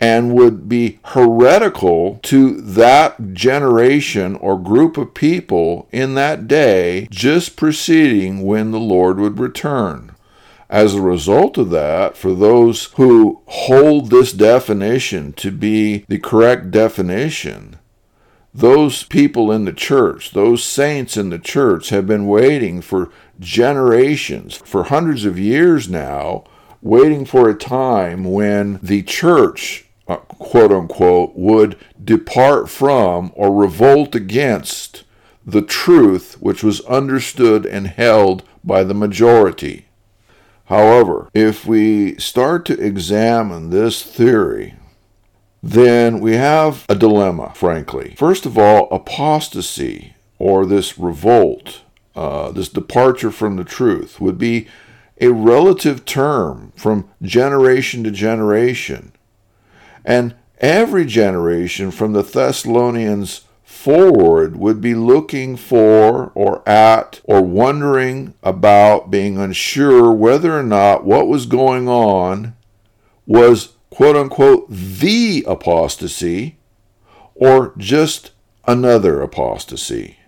and 0.00 0.34
would 0.34 0.66
be 0.66 0.98
heretical 1.04 2.18
to 2.22 2.58
that 2.62 3.34
generation 3.34 4.34
or 4.36 4.58
group 4.58 4.96
of 4.96 5.12
people 5.12 5.86
in 5.92 6.14
that 6.14 6.48
day 6.48 7.06
just 7.10 7.54
preceding 7.54 8.42
when 8.42 8.70
the 8.70 8.80
Lord 8.80 9.20
would 9.20 9.38
return. 9.38 10.12
As 10.70 10.94
a 10.94 11.02
result 11.02 11.58
of 11.58 11.70
that, 11.70 12.16
for 12.16 12.32
those 12.32 12.84
who 12.94 13.42
hold 13.46 14.08
this 14.08 14.32
definition 14.32 15.34
to 15.34 15.50
be 15.50 16.06
the 16.08 16.18
correct 16.18 16.70
definition, 16.70 17.76
those 18.54 19.02
people 19.02 19.52
in 19.52 19.64
the 19.64 19.72
church, 19.72 20.30
those 20.30 20.64
saints 20.64 21.16
in 21.16 21.30
the 21.30 21.38
church, 21.38 21.90
have 21.90 22.06
been 22.06 22.26
waiting 22.26 22.80
for 22.80 23.10
generations, 23.38 24.56
for 24.64 24.84
hundreds 24.84 25.24
of 25.24 25.38
years 25.38 25.88
now, 25.88 26.44
waiting 26.80 27.24
for 27.24 27.48
a 27.48 27.54
time 27.54 28.24
when 28.24 28.78
the 28.82 29.02
church 29.02 29.89
uh, 30.10 30.16
quote 30.16 30.72
unquote, 30.72 31.36
would 31.36 31.76
depart 32.02 32.68
from 32.68 33.30
or 33.34 33.54
revolt 33.54 34.16
against 34.16 35.04
the 35.46 35.62
truth 35.62 36.36
which 36.40 36.64
was 36.64 36.80
understood 36.82 37.64
and 37.64 37.86
held 37.86 38.42
by 38.64 38.82
the 38.82 38.94
majority. 38.94 39.86
However, 40.64 41.28
if 41.32 41.64
we 41.64 42.16
start 42.16 42.64
to 42.66 42.80
examine 42.80 43.70
this 43.70 44.02
theory, 44.02 44.74
then 45.62 46.18
we 46.18 46.34
have 46.34 46.86
a 46.88 46.96
dilemma, 46.96 47.52
frankly. 47.54 48.14
First 48.18 48.46
of 48.46 48.58
all, 48.58 48.88
apostasy, 48.90 50.14
or 50.40 50.66
this 50.66 50.98
revolt, 50.98 51.82
uh, 52.16 52.50
this 52.50 52.68
departure 52.68 53.30
from 53.30 53.54
the 53.56 53.64
truth, 53.64 54.20
would 54.20 54.38
be 54.38 54.66
a 55.20 55.28
relative 55.28 56.04
term 56.04 56.72
from 56.74 57.08
generation 57.22 58.02
to 58.02 58.10
generation. 58.10 59.12
And 60.04 60.34
every 60.58 61.04
generation 61.04 61.90
from 61.90 62.12
the 62.12 62.22
Thessalonians 62.22 63.42
forward 63.64 64.56
would 64.56 64.80
be 64.80 64.94
looking 64.94 65.56
for 65.56 66.32
or 66.34 66.68
at 66.68 67.20
or 67.24 67.40
wondering 67.40 68.34
about 68.42 69.10
being 69.10 69.38
unsure 69.38 70.12
whether 70.12 70.58
or 70.58 70.62
not 70.62 71.04
what 71.04 71.28
was 71.28 71.46
going 71.46 71.88
on 71.88 72.54
was 73.26 73.74
quote 73.88 74.16
unquote 74.16 74.66
the 74.68 75.44
apostasy 75.46 76.58
or 77.34 77.72
just 77.78 78.32
another 78.66 79.22
apostasy. 79.22 80.18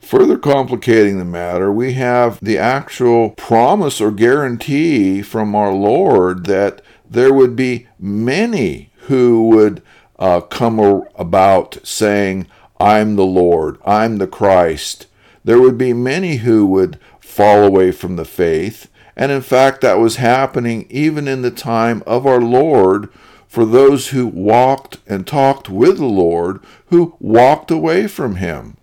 Further 0.00 0.36
complicating 0.36 1.18
the 1.18 1.24
matter, 1.24 1.72
we 1.72 1.94
have 1.94 2.38
the 2.42 2.58
actual 2.58 3.30
promise 3.30 3.98
or 4.02 4.10
guarantee 4.10 5.22
from 5.22 5.54
our 5.54 5.72
Lord 5.72 6.44
that 6.44 6.82
there 7.08 7.32
would 7.32 7.56
be 7.56 7.86
many 7.98 8.90
who 9.06 9.48
would 9.48 9.82
uh, 10.18 10.40
come 10.40 10.78
about 11.16 11.78
saying, 11.82 12.46
I'm 12.80 13.16
the 13.16 13.26
Lord, 13.26 13.78
I'm 13.84 14.18
the 14.18 14.26
Christ. 14.26 15.06
There 15.44 15.60
would 15.60 15.78
be 15.78 15.92
many 15.92 16.36
who 16.36 16.66
would 16.66 16.98
fall 17.20 17.64
away 17.64 17.92
from 17.92 18.16
the 18.16 18.24
faith. 18.24 18.88
And 19.16 19.30
in 19.30 19.42
fact, 19.42 19.80
that 19.80 19.98
was 19.98 20.16
happening 20.16 20.86
even 20.90 21.28
in 21.28 21.42
the 21.42 21.50
time 21.50 22.02
of 22.06 22.26
our 22.26 22.40
Lord 22.40 23.10
for 23.46 23.64
those 23.64 24.08
who 24.08 24.26
walked 24.26 24.98
and 25.06 25.26
talked 25.26 25.68
with 25.68 25.98
the 25.98 26.06
Lord 26.06 26.60
who 26.86 27.16
walked 27.20 27.70
away 27.70 28.08
from 28.08 28.36
him. 28.36 28.76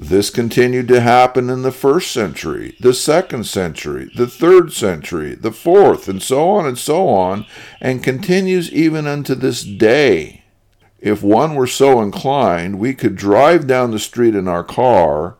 This 0.00 0.30
continued 0.30 0.88
to 0.88 1.02
happen 1.02 1.50
in 1.50 1.60
the 1.60 1.70
first 1.70 2.10
century, 2.10 2.74
the 2.80 2.94
second 2.94 3.44
century, 3.44 4.10
the 4.16 4.26
third 4.26 4.72
century, 4.72 5.34
the 5.34 5.52
fourth, 5.52 6.08
and 6.08 6.22
so 6.22 6.48
on 6.52 6.64
and 6.64 6.78
so 6.78 7.06
on, 7.10 7.44
and 7.82 8.02
continues 8.02 8.72
even 8.72 9.06
unto 9.06 9.34
this 9.34 9.62
day. 9.62 10.42
If 11.00 11.22
one 11.22 11.54
were 11.54 11.66
so 11.66 12.00
inclined, 12.00 12.78
we 12.78 12.94
could 12.94 13.14
drive 13.14 13.66
down 13.66 13.90
the 13.90 13.98
street 13.98 14.34
in 14.34 14.48
our 14.48 14.64
car 14.64 15.36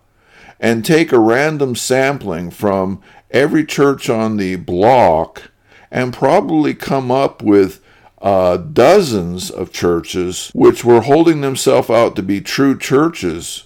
and 0.61 0.85
take 0.85 1.11
a 1.11 1.19
random 1.19 1.75
sampling 1.75 2.51
from 2.51 3.01
every 3.31 3.65
church 3.65 4.11
on 4.11 4.37
the 4.37 4.57
block 4.57 5.51
and 5.91 6.13
probably 6.13 6.75
come 6.75 7.11
up 7.11 7.43
with 7.43 7.83
uh, 8.21 8.59
dozens 8.59 9.51
of 9.51 9.73
churches 9.73 10.51
which 10.55 10.85
were 10.85 11.01
holding 11.01 11.41
themselves 11.41 11.89
out 11.89 12.15
to 12.15 12.23
be 12.23 12.43
true 12.43 12.79
churches 12.79 13.65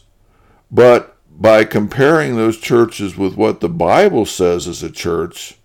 but 0.74 1.16
by 1.30 1.64
comparing 1.64 2.34
those 2.34 2.58
churches 2.58 3.16
with 3.16 3.36
what 3.36 3.60
the 3.60 3.68
Bible 3.68 4.26
says 4.26 4.66
is 4.66 4.82
a 4.82 4.90
church, 4.90 5.56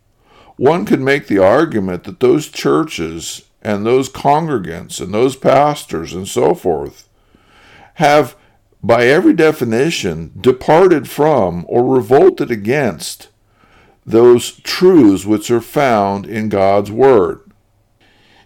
one 0.56 0.86
could 0.86 1.02
make 1.02 1.26
the 1.26 1.40
argument 1.40 2.04
that 2.04 2.20
those 2.20 2.48
churches 2.48 3.46
and 3.64 3.86
those 3.86 4.08
congregants 4.08 5.02
and 5.02 5.12
those 5.12 5.36
pastors 5.36 6.14
and 6.14 6.28
so 6.28 6.54
forth 6.54 7.10
have 7.96 8.36
by 8.84 9.06
every 9.06 9.34
definition, 9.34 10.32
departed 10.40 11.10
from 11.10 11.66
or 11.68 11.84
revolted 11.84 12.52
against 12.52 13.30
those 14.06 14.52
truths 14.52 15.26
which 15.26 15.50
are 15.50 15.60
found 15.60 16.26
in 16.26 16.50
God's 16.50 16.92
Word. 16.92 17.52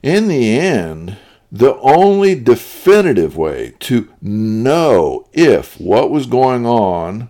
In 0.01 0.29
the 0.29 0.57
end, 0.57 1.17
the 1.53 1.77
only 1.81 2.33
definitive 2.33 3.37
way 3.37 3.75
to 3.79 4.11
know 4.19 5.27
if 5.33 5.79
what 5.79 6.09
was 6.09 6.25
going 6.25 6.65
on 6.65 7.29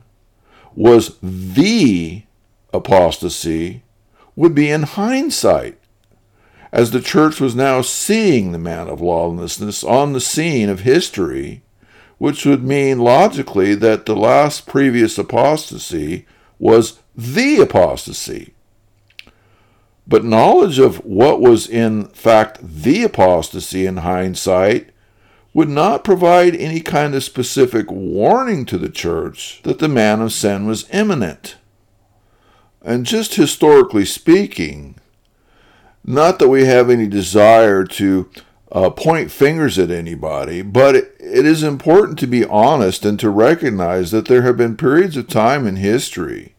was 0.74 1.18
the 1.22 2.24
apostasy 2.72 3.84
would 4.34 4.56
be 4.56 4.72
in 4.72 4.84
hindsight, 4.84 5.78
as 6.72 6.92
the 6.92 7.02
church 7.02 7.42
was 7.42 7.54
now 7.54 7.82
seeing 7.82 8.54
the 8.54 8.58
man 8.58 8.88
of 8.88 9.02
lawlessness 9.02 9.84
on 9.84 10.14
the 10.14 10.22
scene 10.22 10.70
of 10.70 10.80
history, 10.80 11.62
which 12.18 12.46
would 12.46 12.64
mean 12.64 13.00
logically 13.00 13.76
that 13.76 14.06
the 14.06 14.16
last 14.16 14.66
previous 14.66 15.18
apostasy 15.18 16.26
was 16.58 17.00
the 17.14 17.58
apostasy. 17.58 18.53
But 20.08 20.26
knowledge 20.26 20.80
of 20.80 21.04
what 21.06 21.40
was 21.40 21.68
in 21.68 22.06
fact 22.08 22.60
the 22.62 23.04
apostasy 23.04 23.86
in 23.86 23.98
hindsight 23.98 24.90
would 25.54 25.70
not 25.70 26.04
provide 26.04 26.56
any 26.56 26.82
kind 26.82 27.14
of 27.14 27.24
specific 27.24 27.90
warning 27.90 28.66
to 28.66 28.78
the 28.78 28.90
church 28.90 29.62
that 29.64 29.80
the 29.80 29.88
man 29.88 30.22
of 30.22 30.34
sin 30.34 30.66
was 30.66 30.90
imminent. 30.92 31.58
And 32.82 33.06
just 33.06 33.36
historically 33.36 34.04
speaking, 34.04 34.96
not 36.04 36.40
that 36.40 36.50
we 36.50 36.66
have 36.66 36.90
any 36.90 37.08
desire 37.08 37.86
to 37.86 38.30
uh, 38.72 38.90
point 38.90 39.32
fingers 39.32 39.78
at 39.78 39.92
anybody, 39.92 40.64
but 40.64 40.96
it, 40.96 41.16
it 41.20 41.46
is 41.46 41.64
important 41.64 42.18
to 42.20 42.28
be 42.28 42.44
honest 42.46 43.06
and 43.06 43.20
to 43.20 43.30
recognize 43.30 44.12
that 44.12 44.26
there 44.26 44.42
have 44.42 44.58
been 44.58 44.76
periods 44.76 45.16
of 45.16 45.28
time 45.28 45.68
in 45.68 45.78
history 45.78 46.56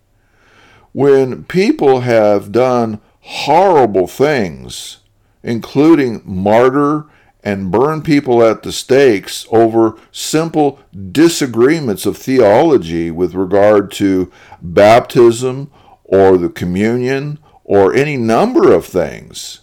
when 0.93 1.43
people 1.45 2.01
have 2.01 2.53
done 2.53 3.01
horrible 3.25 4.07
things, 4.07 4.99
including 5.43 6.21
martyr 6.25 7.07
and 7.43 7.71
burn 7.71 8.03
people 8.03 8.43
at 8.43 8.63
the 8.63 8.73
stakes 8.73 9.47
over 9.51 9.99
simple 10.13 10.79
disagreements 11.11 12.05
of 12.05 12.19
theology 12.19 13.11
with 13.11 13.35
regard 13.35 13.91
to 13.91 14.31
baptism 14.61 15.71
or 16.05 16.37
the 16.37 16.51
communion 16.51 17.39
or 17.65 17.95
any 17.95 18.17
number 18.17 18.73
of 18.73 18.85
things. 18.85 19.61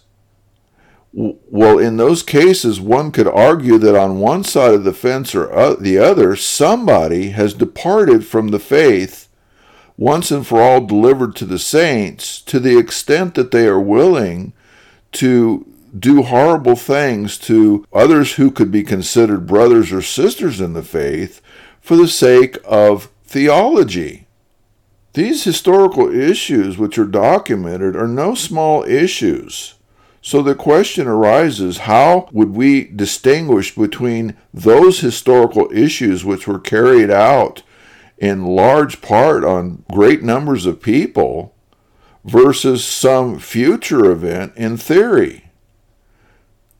Well, 1.12 1.78
in 1.78 1.98
those 1.98 2.22
cases, 2.22 2.80
one 2.80 3.12
could 3.12 3.28
argue 3.28 3.78
that 3.78 3.94
on 3.94 4.18
one 4.18 4.44
side 4.44 4.74
of 4.74 4.82
the 4.82 4.94
fence 4.94 5.34
or 5.34 5.52
uh, 5.52 5.74
the 5.74 5.98
other, 5.98 6.34
somebody 6.34 7.30
has 7.30 7.52
departed 7.54 8.26
from 8.26 8.48
the 8.48 8.58
faith 8.58 9.21
once 9.96 10.30
and 10.30 10.46
for 10.46 10.60
all 10.60 10.80
delivered 10.80 11.36
to 11.36 11.44
the 11.44 11.58
saints 11.58 12.40
to 12.40 12.58
the 12.58 12.78
extent 12.78 13.34
that 13.34 13.50
they 13.50 13.66
are 13.66 13.80
willing 13.80 14.52
to 15.12 15.66
do 15.98 16.22
horrible 16.22 16.76
things 16.76 17.36
to 17.36 17.84
others 17.92 18.34
who 18.34 18.50
could 18.50 18.72
be 18.72 18.82
considered 18.82 19.46
brothers 19.46 19.92
or 19.92 20.00
sisters 20.00 20.60
in 20.60 20.72
the 20.72 20.82
faith 20.82 21.42
for 21.80 21.96
the 21.96 22.08
sake 22.08 22.56
of 22.64 23.10
theology. 23.24 24.26
These 25.12 25.44
historical 25.44 26.08
issues, 26.10 26.78
which 26.78 26.98
are 26.98 27.04
documented, 27.04 27.94
are 27.94 28.08
no 28.08 28.34
small 28.34 28.82
issues. 28.84 29.74
So 30.22 30.40
the 30.40 30.54
question 30.54 31.06
arises 31.06 31.78
how 31.78 32.28
would 32.32 32.54
we 32.54 32.84
distinguish 32.84 33.74
between 33.74 34.36
those 34.54 35.00
historical 35.00 35.68
issues 35.72 36.24
which 36.24 36.46
were 36.46 36.60
carried 36.60 37.10
out 37.10 37.62
in 38.22 38.44
large 38.46 39.02
part 39.02 39.42
on 39.42 39.84
great 39.90 40.22
numbers 40.22 40.64
of 40.64 40.80
people 40.80 41.52
versus 42.24 42.84
some 42.84 43.36
future 43.40 44.08
event 44.12 44.52
in 44.54 44.76
theory. 44.76 45.50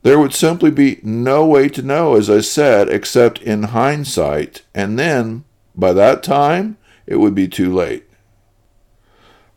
There 0.03 0.17
would 0.17 0.33
simply 0.33 0.71
be 0.71 1.01
no 1.03 1.45
way 1.45 1.67
to 1.67 1.81
know, 1.81 2.15
as 2.15 2.29
I 2.29 2.39
said, 2.39 2.87
except 2.87 3.41
in 3.41 3.63
hindsight, 3.63 4.61
and 4.73 4.97
then, 4.97 5.43
by 5.75 5.91
that 5.91 6.23
time, 6.23 6.77
it 7.05 7.17
would 7.17 7.35
be 7.35 7.49
too 7.49 7.73
late. 7.73 8.05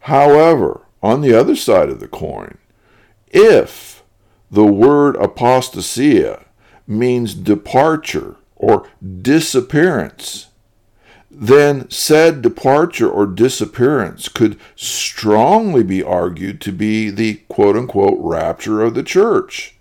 However, 0.00 0.86
on 1.04 1.20
the 1.20 1.34
other 1.34 1.54
side 1.54 1.88
of 1.88 2.00
the 2.00 2.08
coin, 2.08 2.58
if 3.28 4.02
the 4.50 4.66
word 4.66 5.14
apostasia 5.14 6.46
means 6.84 7.32
departure 7.32 8.38
or 8.56 8.88
disappearance, 9.22 10.48
then 11.38 11.88
said 11.90 12.40
departure 12.40 13.10
or 13.10 13.26
disappearance 13.26 14.26
could 14.26 14.58
strongly 14.74 15.82
be 15.82 16.02
argued 16.02 16.62
to 16.62 16.72
be 16.72 17.10
the 17.10 17.34
quote 17.48 17.76
unquote 17.76 18.18
rapture 18.18 18.82
of 18.82 18.94
the 18.94 19.02
church. 19.02 19.76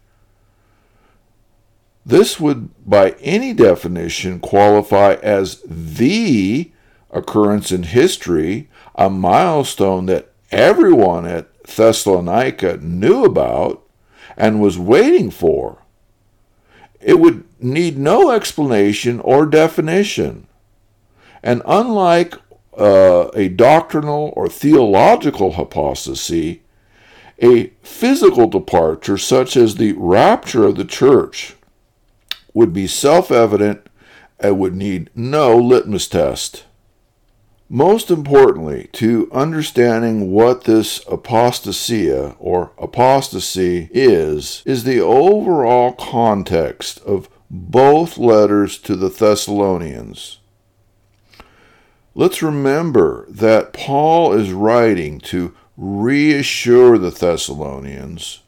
This 2.06 2.42
would, 2.42 2.70
by 2.86 3.12
any 3.22 3.54
definition, 3.54 4.42
qualify 4.42 5.14
as 5.24 5.62
the 5.66 6.72
occurrence 7.10 7.72
in 7.72 7.84
history, 7.84 8.70
a 8.96 9.10
milestone 9.10 10.08
that 10.08 10.32
everyone 10.52 11.26
at 11.26 11.64
Thessalonica 11.64 12.78
knew 12.82 13.24
about 13.24 13.82
and 14.36 14.62
was 14.62 14.78
waiting 14.78 15.32
for. 15.32 15.78
It 17.00 17.18
would 17.20 17.46
need 17.64 17.98
no 17.98 18.30
explanation 18.32 19.22
or 19.22 19.46
definition. 19.46 20.48
And 21.46 21.62
unlike 21.68 22.34
uh, 22.76 23.30
a 23.36 23.50
doctrinal 23.50 24.34
or 24.36 24.50
theological 24.50 25.54
apostasy, 25.56 26.64
a 27.42 27.68
physical 27.84 28.48
departure, 28.48 29.20
such 29.20 29.56
as 29.56 29.76
the 29.76 29.94
rapture 29.94 30.66
of 30.66 30.76
the 30.76 30.86
church, 30.86 31.54
would 32.56 32.74
be 32.74 32.88
self 32.88 33.30
evident 33.30 33.86
and 34.40 34.58
would 34.58 34.76
need 34.76 35.12
no 35.14 35.56
litmus 35.56 36.08
test. 36.08 36.66
Most 37.70 38.10
importantly, 38.10 38.90
to 38.94 39.30
understanding 39.32 40.32
what 40.32 40.64
this 40.64 41.04
apostasia 41.06 42.36
or 42.40 42.72
apostasy 42.80 43.90
is, 43.92 44.64
is 44.66 44.84
the 44.84 45.00
overall 45.00 45.94
context 45.94 47.00
of 47.02 47.30
both 47.52 48.18
letters 48.18 48.80
to 48.80 48.96
the 48.96 49.10
Thessalonians. 49.10 50.40
Let's 52.18 52.42
remember 52.42 53.26
that 53.28 53.74
Paul 53.74 54.32
is 54.32 54.54
writing 54.54 55.20
to 55.20 55.54
reassure 55.76 56.98
the 56.98 57.12
Thessalonians, 57.12 58.42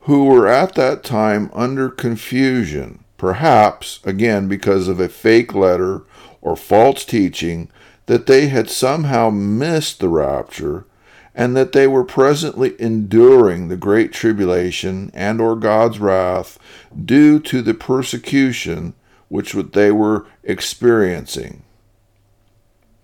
who 0.00 0.24
were 0.24 0.48
at 0.48 0.76
that 0.76 1.04
time 1.04 1.50
under 1.52 1.90
confusion, 1.90 3.04
perhaps, 3.18 4.00
again, 4.04 4.48
because 4.48 4.88
of 4.88 4.98
a 4.98 5.10
fake 5.10 5.52
letter 5.54 6.04
or 6.40 6.56
false 6.56 7.04
teaching, 7.04 7.68
that 8.06 8.24
they 8.24 8.46
had 8.46 8.70
somehow 8.70 9.28
missed 9.28 10.00
the 10.00 10.08
rapture 10.08 10.86
and 11.34 11.54
that 11.54 11.72
they 11.72 11.86
were 11.86 12.04
presently 12.04 12.74
enduring 12.80 13.68
the 13.68 13.76
great 13.76 14.14
tribulation 14.14 15.10
and 15.12 15.38
or 15.38 15.54
God's 15.54 15.98
wrath 15.98 16.58
due 17.04 17.38
to 17.40 17.60
the 17.60 17.74
persecution 17.74 18.94
which 19.28 19.52
they 19.52 19.92
were 19.92 20.24
experiencing. 20.42 21.62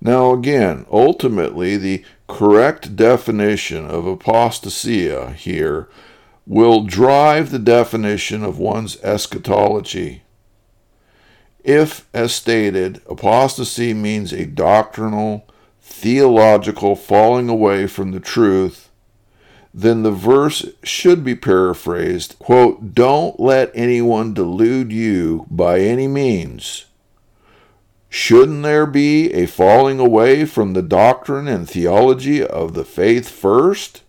Now, 0.01 0.33
again, 0.33 0.87
ultimately, 0.91 1.77
the 1.77 2.05
correct 2.29 2.95
definition 2.95 3.87
of 3.87 4.05
apostasia 4.05 5.35
here 5.35 5.89
will 6.47 6.85
drive 6.85 7.51
the 7.51 7.59
definition 7.59 8.45
of 8.45 8.59
one's 8.59 8.97
eschatology. 9.03 10.23
If, 11.65 12.07
as 12.15 12.33
stated, 12.33 13.03
apostasy 13.09 13.93
means 13.93 14.33
a 14.33 14.47
doctrinal, 14.47 15.47
theological 15.83 16.95
falling 16.95 17.49
away 17.49 17.87
from 17.87 18.13
the 18.13 18.21
truth, 18.21 18.91
then 19.75 20.03
the 20.03 20.13
verse 20.13 20.65
should 20.83 21.25
be 21.25 21.35
paraphrased, 21.35 22.39
quote, 22.39 22.95
Don't 22.95 23.39
let 23.39 23.71
anyone 23.75 24.33
delude 24.33 24.93
you 24.93 25.47
by 25.51 25.81
any 25.81 26.09
means 26.09 26.87
Shouldn't 28.11 28.63
there 28.63 28.87
be 28.87 29.33
a 29.33 29.47
falling 29.47 30.01
away 30.01 30.45
from 30.45 30.73
the 30.73 30.83
doctrine 30.83 31.47
and 31.47 31.69
theology 31.69 32.43
of 32.45 32.75
the 32.75 32.85
faith 32.85 33.29
first? 33.29 34.03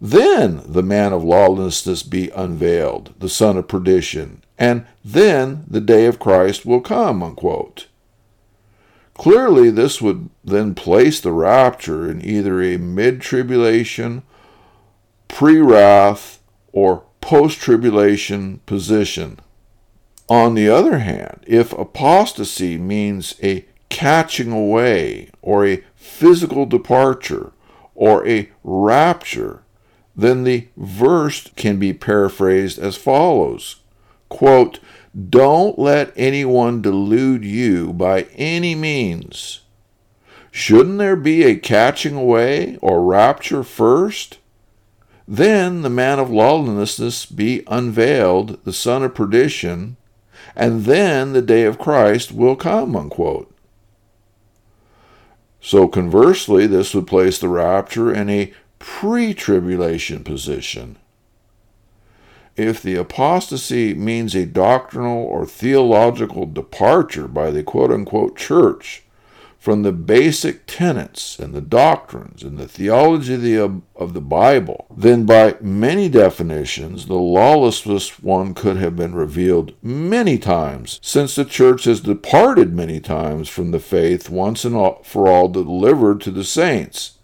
Then 0.00 0.62
the 0.66 0.82
man 0.82 1.12
of 1.12 1.24
lawlessness 1.24 2.02
be 2.02 2.30
unveiled, 2.30 3.14
the 3.18 3.28
son 3.28 3.56
of 3.56 3.66
perdition, 3.66 4.42
and 4.58 4.86
then 5.04 5.64
the 5.68 5.80
day 5.80 6.06
of 6.06 6.18
Christ 6.18 6.66
will 6.66 6.80
come. 6.80 7.22
Unquote. 7.22 7.86
Clearly, 9.14 9.70
this 9.70 10.02
would 10.02 10.28
then 10.44 10.74
place 10.74 11.20
the 11.20 11.32
rapture 11.32 12.08
in 12.10 12.22
either 12.22 12.62
a 12.62 12.76
mid 12.76 13.22
tribulation, 13.22 14.22
pre 15.26 15.58
wrath, 15.58 16.40
or 16.72 17.04
post 17.22 17.58
tribulation 17.58 18.60
position. 18.66 19.40
On 20.28 20.54
the 20.54 20.68
other 20.68 20.98
hand, 20.98 21.44
if 21.46 21.72
apostasy 21.72 22.76
means 22.78 23.36
a 23.42 23.64
catching 23.88 24.50
away 24.50 25.30
or 25.40 25.64
a 25.64 25.84
physical 25.94 26.66
departure 26.66 27.52
or 27.94 28.26
a 28.26 28.50
rapture, 28.64 29.62
then 30.16 30.44
the 30.44 30.66
verse 30.76 31.50
can 31.54 31.78
be 31.78 31.92
paraphrased 31.92 32.78
as 32.78 32.96
follows 32.96 33.76
quote, 34.28 34.80
Don't 35.28 35.78
let 35.78 36.12
anyone 36.16 36.82
delude 36.82 37.44
you 37.44 37.92
by 37.92 38.22
any 38.34 38.74
means. 38.74 39.60
Shouldn't 40.50 40.98
there 40.98 41.16
be 41.16 41.44
a 41.44 41.56
catching 41.56 42.16
away 42.16 42.78
or 42.80 43.04
rapture 43.04 43.62
first? 43.62 44.38
Then 45.28 45.82
the 45.82 45.90
man 45.90 46.18
of 46.18 46.30
lawlessness 46.30 47.26
be 47.26 47.62
unveiled, 47.66 48.62
the 48.64 48.72
son 48.72 49.02
of 49.02 49.14
perdition, 49.14 49.96
and 50.54 50.84
then 50.84 51.32
the 51.32 51.42
day 51.42 51.64
of 51.64 51.78
Christ 51.78 52.32
will 52.32 52.56
come. 52.56 52.94
Unquote. 52.94 53.52
So 55.60 55.88
conversely, 55.88 56.66
this 56.66 56.94
would 56.94 57.06
place 57.06 57.38
the 57.38 57.48
rapture 57.48 58.14
in 58.14 58.30
a 58.30 58.52
pre 58.78 59.34
tribulation 59.34 60.22
position. 60.22 60.96
If 62.56 62.80
the 62.80 62.94
apostasy 62.94 63.92
means 63.92 64.34
a 64.34 64.46
doctrinal 64.46 65.24
or 65.24 65.44
theological 65.44 66.46
departure 66.46 67.28
by 67.28 67.50
the 67.50 67.62
quote 67.62 67.90
unquote 67.90 68.36
church, 68.36 69.02
from 69.66 69.82
the 69.82 69.90
basic 69.90 70.64
tenets 70.68 71.40
and 71.40 71.52
the 71.52 71.60
doctrines 71.60 72.44
and 72.44 72.56
the 72.56 72.68
theology 72.68 73.34
of 73.34 73.42
the, 73.42 73.82
of 73.96 74.14
the 74.14 74.20
Bible, 74.20 74.86
then 74.96 75.26
by 75.26 75.56
many 75.60 76.08
definitions, 76.08 77.06
the 77.06 77.14
lawlessness 77.14 78.22
one 78.22 78.54
could 78.54 78.76
have 78.76 78.94
been 78.94 79.12
revealed 79.12 79.74
many 79.82 80.38
times, 80.38 81.00
since 81.02 81.34
the 81.34 81.44
church 81.44 81.82
has 81.82 82.00
departed 82.00 82.72
many 82.72 83.00
times 83.00 83.48
from 83.48 83.72
the 83.72 83.80
faith 83.80 84.30
once 84.30 84.64
and 84.64 84.76
all, 84.76 85.02
for 85.02 85.26
all 85.26 85.48
delivered 85.48 86.20
to 86.20 86.30
the 86.30 86.44
saints. 86.44 87.18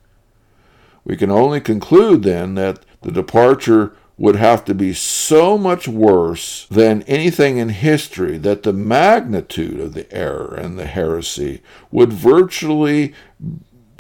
We 1.05 1.17
can 1.17 1.31
only 1.31 1.61
conclude 1.61 2.25
then 2.25 2.57
that 2.57 2.85
the 3.03 3.13
departure 3.13 3.95
would 4.23 4.37
have 4.37 4.65
to 4.65 4.73
be 4.73 4.95
so 4.95 5.59
much 5.59 5.89
worse 5.89 6.69
than 6.71 7.03
anything 7.09 7.59
in 7.59 7.71
history 7.71 8.39
that 8.39 8.63
the 8.63 8.73
magnitude 8.73 9.81
of 9.81 9.95
the 9.95 10.11
error 10.15 10.55
and 10.55 10.79
the 10.79 10.87
heresy 10.87 11.61
would 11.91 12.13
virtually 12.13 13.13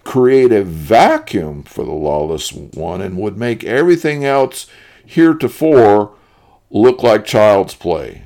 create 0.04 0.52
a 0.52 0.62
vacuum 0.62 1.64
for 1.64 1.84
the 1.84 1.90
lawless 1.90 2.52
one 2.52 3.00
and 3.00 3.18
would 3.18 3.36
make 3.36 3.64
everything 3.64 4.24
else 4.24 4.68
heretofore 5.04 6.14
look 6.70 7.02
like 7.02 7.24
child's 7.24 7.74
play. 7.74 8.22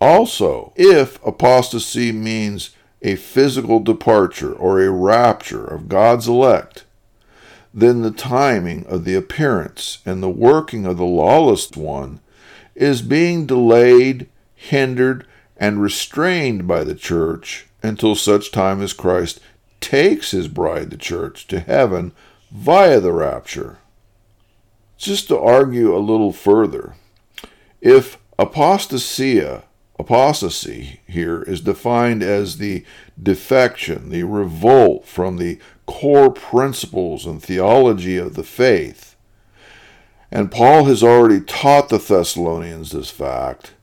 Also, 0.00 0.72
if 0.74 1.24
apostasy 1.24 2.10
means 2.10 2.70
a 3.02 3.14
physical 3.14 3.78
departure 3.78 4.52
or 4.52 4.82
a 4.82 4.90
rapture 4.90 5.64
of 5.64 5.88
God's 5.88 6.26
elect, 6.26 6.82
then 7.74 8.02
the 8.02 8.10
timing 8.10 8.84
of 8.86 9.04
the 9.04 9.14
appearance 9.14 9.98
and 10.04 10.22
the 10.22 10.28
working 10.28 10.84
of 10.84 10.96
the 10.96 11.04
lawless 11.04 11.70
one 11.72 12.20
is 12.74 13.02
being 13.02 13.46
delayed, 13.46 14.28
hindered, 14.54 15.26
and 15.56 15.80
restrained 15.80 16.66
by 16.66 16.84
the 16.84 16.94
church 16.94 17.66
until 17.82 18.14
such 18.14 18.52
time 18.52 18.82
as 18.82 18.92
Christ 18.92 19.40
takes 19.80 20.30
his 20.30 20.48
bride, 20.48 20.90
the 20.90 20.96
church, 20.96 21.46
to 21.48 21.60
heaven 21.60 22.12
via 22.50 23.00
the 23.00 23.12
rapture. 23.12 23.78
Just 24.96 25.28
to 25.28 25.38
argue 25.38 25.94
a 25.94 25.98
little 25.98 26.32
further, 26.32 26.94
if 27.80 28.18
apostasia, 28.38 29.64
apostasy 29.98 31.00
here 31.06 31.42
is 31.42 31.60
defined 31.60 32.22
as 32.22 32.58
the 32.58 32.84
defection, 33.20 34.10
the 34.10 34.22
revolt 34.22 35.06
from 35.06 35.36
the 35.36 35.58
core 35.92 36.32
principles 36.32 37.26
and 37.26 37.42
theology 37.42 38.16
of 38.16 38.34
the 38.34 38.42
faith. 38.42 39.14
And 40.30 40.50
Paul 40.50 40.84
has 40.84 41.02
already 41.02 41.42
taught 41.42 41.90
the 41.90 41.98
Thessalonians 41.98 42.92
this 42.92 43.10
fact. 43.10 43.74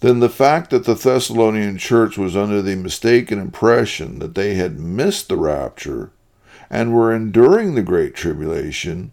Then 0.00 0.18
the 0.18 0.28
fact 0.28 0.70
that 0.70 0.84
the 0.84 0.94
Thessalonian 0.94 1.78
church 1.78 2.18
was 2.18 2.36
under 2.36 2.60
the 2.60 2.74
mistaken 2.74 3.38
impression 3.38 4.18
that 4.18 4.34
they 4.34 4.54
had 4.54 4.80
missed 4.80 5.28
the 5.28 5.36
rapture 5.36 6.10
and 6.68 6.92
were 6.92 7.14
enduring 7.14 7.74
the 7.74 7.82
Great 7.82 8.16
Tribulation 8.16 9.12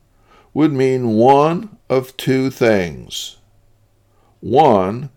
would 0.51 0.73
mean 0.73 1.09
one 1.09 1.77
of 1.89 2.17
two 2.17 2.49
things. 2.49 3.37
One, 4.39 5.11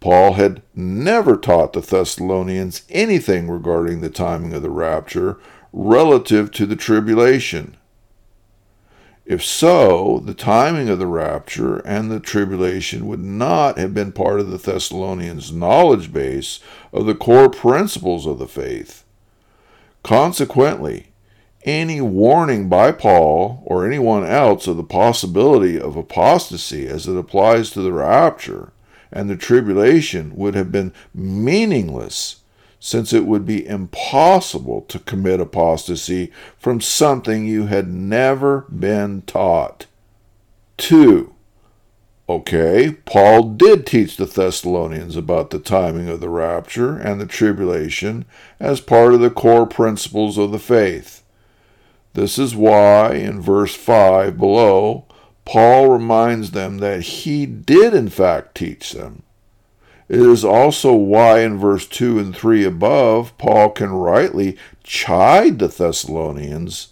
Paul 0.00 0.34
had 0.34 0.60
never 0.74 1.38
taught 1.38 1.72
the 1.72 1.80
Thessalonians 1.80 2.82
anything 2.90 3.48
regarding 3.48 4.02
the 4.02 4.10
timing 4.10 4.52
of 4.52 4.60
the 4.60 4.68
rapture 4.68 5.38
relative 5.74 6.52
to 6.52 6.66
the 6.66 6.76
tribulation? 6.76 7.76
If 9.26 9.44
so, 9.44 10.20
the 10.24 10.34
timing 10.34 10.88
of 10.88 10.98
the 10.98 11.06
rapture 11.06 11.78
and 11.78 12.10
the 12.10 12.20
tribulation 12.20 13.06
would 13.06 13.24
not 13.24 13.78
have 13.78 13.92
been 13.92 14.12
part 14.12 14.38
of 14.38 14.50
the 14.50 14.58
Thessalonians' 14.58 15.50
knowledge 15.50 16.12
base 16.12 16.60
of 16.92 17.06
the 17.06 17.14
core 17.14 17.48
principles 17.48 18.26
of 18.26 18.38
the 18.38 18.46
faith. 18.46 19.04
Consequently, 20.02 21.08
any 21.64 22.00
warning 22.00 22.68
by 22.68 22.92
Paul 22.92 23.62
or 23.64 23.86
anyone 23.86 24.24
else 24.24 24.66
of 24.66 24.76
the 24.76 24.84
possibility 24.84 25.80
of 25.80 25.96
apostasy 25.96 26.86
as 26.86 27.08
it 27.08 27.16
applies 27.16 27.70
to 27.70 27.80
the 27.80 27.92
rapture 27.92 28.72
and 29.10 29.30
the 29.30 29.36
tribulation 29.36 30.36
would 30.36 30.54
have 30.54 30.70
been 30.70 30.92
meaningless 31.14 32.40
since 32.84 33.14
it 33.14 33.24
would 33.24 33.46
be 33.46 33.66
impossible 33.66 34.82
to 34.82 34.98
commit 34.98 35.40
apostasy 35.40 36.30
from 36.58 36.82
something 36.82 37.46
you 37.46 37.64
had 37.64 37.88
never 37.88 38.66
been 38.68 39.22
taught. 39.22 39.86
2. 40.76 41.32
Okay, 42.28 42.94
Paul 43.06 43.54
did 43.54 43.86
teach 43.86 44.18
the 44.18 44.26
Thessalonians 44.26 45.16
about 45.16 45.48
the 45.48 45.58
timing 45.58 46.10
of 46.10 46.20
the 46.20 46.28
rapture 46.28 46.98
and 46.98 47.18
the 47.18 47.24
tribulation 47.24 48.26
as 48.60 48.82
part 48.82 49.14
of 49.14 49.20
the 49.20 49.30
core 49.30 49.66
principles 49.66 50.36
of 50.36 50.52
the 50.52 50.58
faith. 50.58 51.22
This 52.12 52.38
is 52.38 52.54
why, 52.54 53.14
in 53.14 53.40
verse 53.40 53.74
5 53.74 54.36
below, 54.36 55.06
Paul 55.46 55.88
reminds 55.88 56.50
them 56.50 56.78
that 56.78 57.00
he 57.00 57.46
did 57.46 57.94
in 57.94 58.10
fact 58.10 58.54
teach 58.54 58.92
them. 58.92 59.22
It 60.08 60.20
is 60.20 60.44
also 60.44 60.92
why 60.92 61.40
in 61.40 61.58
verse 61.58 61.86
2 61.86 62.18
and 62.18 62.36
3 62.36 62.64
above, 62.64 63.36
Paul 63.38 63.70
can 63.70 63.90
rightly 63.90 64.56
chide 64.82 65.58
the 65.58 65.68
Thessalonians 65.68 66.88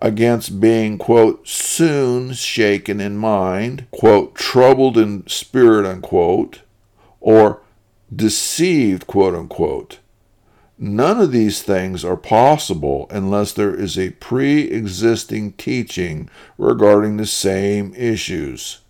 against 0.00 0.60
being, 0.60 0.98
quote, 0.98 1.46
soon 1.46 2.32
shaken 2.32 3.00
in 3.00 3.16
mind, 3.16 3.86
quote, 3.90 4.34
troubled 4.34 4.98
in 4.98 5.26
spirit, 5.26 5.86
unquote, 5.86 6.60
or 7.20 7.60
deceived, 8.14 9.06
quote 9.06 9.34
unquote. 9.34 9.98
None 10.78 11.20
of 11.20 11.32
these 11.32 11.62
things 11.62 12.04
are 12.06 12.16
possible 12.16 13.06
unless 13.10 13.52
there 13.52 13.74
is 13.74 13.98
a 13.98 14.10
pre 14.12 14.62
existing 14.62 15.52
teaching 15.52 16.30
regarding 16.56 17.18
the 17.18 17.26
same 17.26 17.92
issues. 17.94 18.80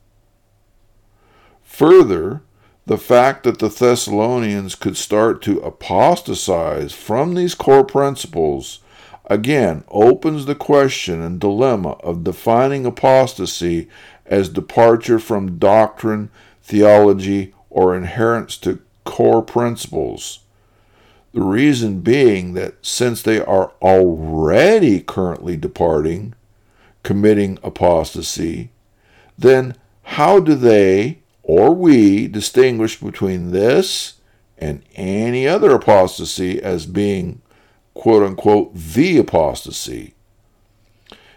Further, 1.65 2.43
the 2.91 2.99
fact 2.99 3.45
that 3.45 3.61
the 3.61 3.69
Thessalonians 3.69 4.75
could 4.75 4.97
start 4.97 5.43
to 5.43 5.61
apostatize 5.61 6.93
from 6.93 7.37
these 7.37 7.55
core 7.55 7.85
principles 7.85 8.81
again 9.27 9.85
opens 9.93 10.45
the 10.45 10.57
question 10.57 11.23
and 11.23 11.39
dilemma 11.39 11.91
of 12.03 12.25
defining 12.25 12.85
apostasy 12.85 13.89
as 14.27 14.49
departure 14.49 15.21
from 15.21 15.57
doctrine, 15.57 16.33
theology, 16.65 17.55
or 17.71 17.95
adherence 17.95 18.57
to 18.57 18.81
core 19.05 19.43
principles. 19.43 20.41
The 21.33 21.43
reason 21.43 22.01
being 22.01 22.55
that 22.55 22.85
since 22.85 23.23
they 23.23 23.41
are 23.41 23.71
already 23.81 25.01
currently 25.01 25.57
departing, 25.57 26.35
committing 27.05 27.57
apostasy, 27.63 28.71
then 29.39 29.77
how 30.03 30.41
do 30.41 30.57
they 30.57 31.20
or 31.53 31.75
we 31.75 32.29
distinguish 32.29 33.01
between 33.01 33.51
this 33.51 34.21
and 34.57 34.85
any 34.95 35.49
other 35.49 35.73
apostasy 35.73 36.63
as 36.63 36.87
being, 36.87 37.43
quote 37.93 38.23
unquote, 38.23 38.73
the 38.73 39.19
apostasy. 39.19 40.15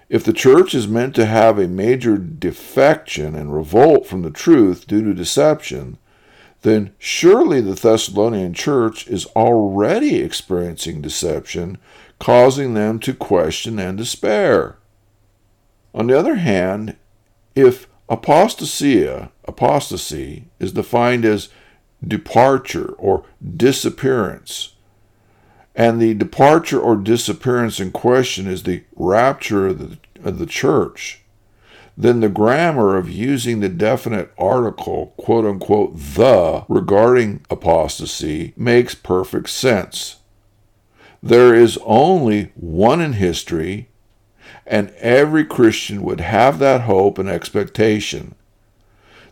If 0.10 0.24
the 0.24 0.32
church 0.32 0.76
is 0.76 0.88
meant 0.88 1.16
to 1.16 1.26
have 1.26 1.58
a 1.58 1.68
major 1.68 2.20
defection 2.20 3.34
and 3.34 3.56
revolt 3.56 4.06
from 4.06 4.22
the 4.22 4.30
truth 4.30 4.86
due 4.86 5.04
to 5.04 5.16
deception, 5.16 5.98
then 6.62 6.94
surely 7.00 7.60
the 7.60 7.74
Thessalonian 7.74 8.54
church 8.54 9.08
is 9.08 9.26
already 9.36 10.18
experiencing 10.18 11.02
deception, 11.02 11.80
causing 12.20 12.76
them 12.76 13.00
to 13.00 13.16
question 13.16 13.80
and 13.80 13.98
despair. 13.98 14.78
On 15.96 16.06
the 16.06 16.20
other 16.20 16.36
hand, 16.36 16.98
if 17.56 17.88
Apostasia, 18.10 19.32
apostasy, 19.46 20.46
is 20.60 20.72
defined 20.72 21.26
as 21.26 21.50
departure 22.06 22.92
or 22.94 23.26
disappearance. 23.56 24.74
And 25.76 26.02
the 26.02 26.14
departure 26.14 26.80
or 26.80 26.96
disappearance 26.96 27.80
in 27.80 27.92
question 27.92 28.48
is 28.48 28.64
the 28.64 28.84
rapture 28.96 29.68
of 29.68 29.80
the, 29.80 29.98
of 30.24 30.38
the 30.38 30.46
church. 30.46 31.22
Then 31.96 32.20
the 32.20 32.30
grammar 32.30 32.98
of 32.98 33.10
using 33.10 33.60
the 33.60 33.70
definite 33.70 34.32
article, 34.38 35.14
quote 35.18 35.46
unquote, 35.46 35.96
the, 35.96 36.66
regarding 36.68 37.46
apostasy 37.50 38.54
makes 38.58 38.96
perfect 38.96 39.50
sense. 39.50 40.18
There 41.22 41.56
is 41.56 41.80
only 41.84 42.52
one 42.56 43.00
in 43.00 43.14
history, 43.14 43.90
and 44.66 44.90
every 44.92 45.46
Christian 45.46 46.04
would 46.04 46.22
have 46.22 46.60
that 46.60 46.82
hope 46.82 47.18
and 47.18 47.30
expectation. 47.30 48.36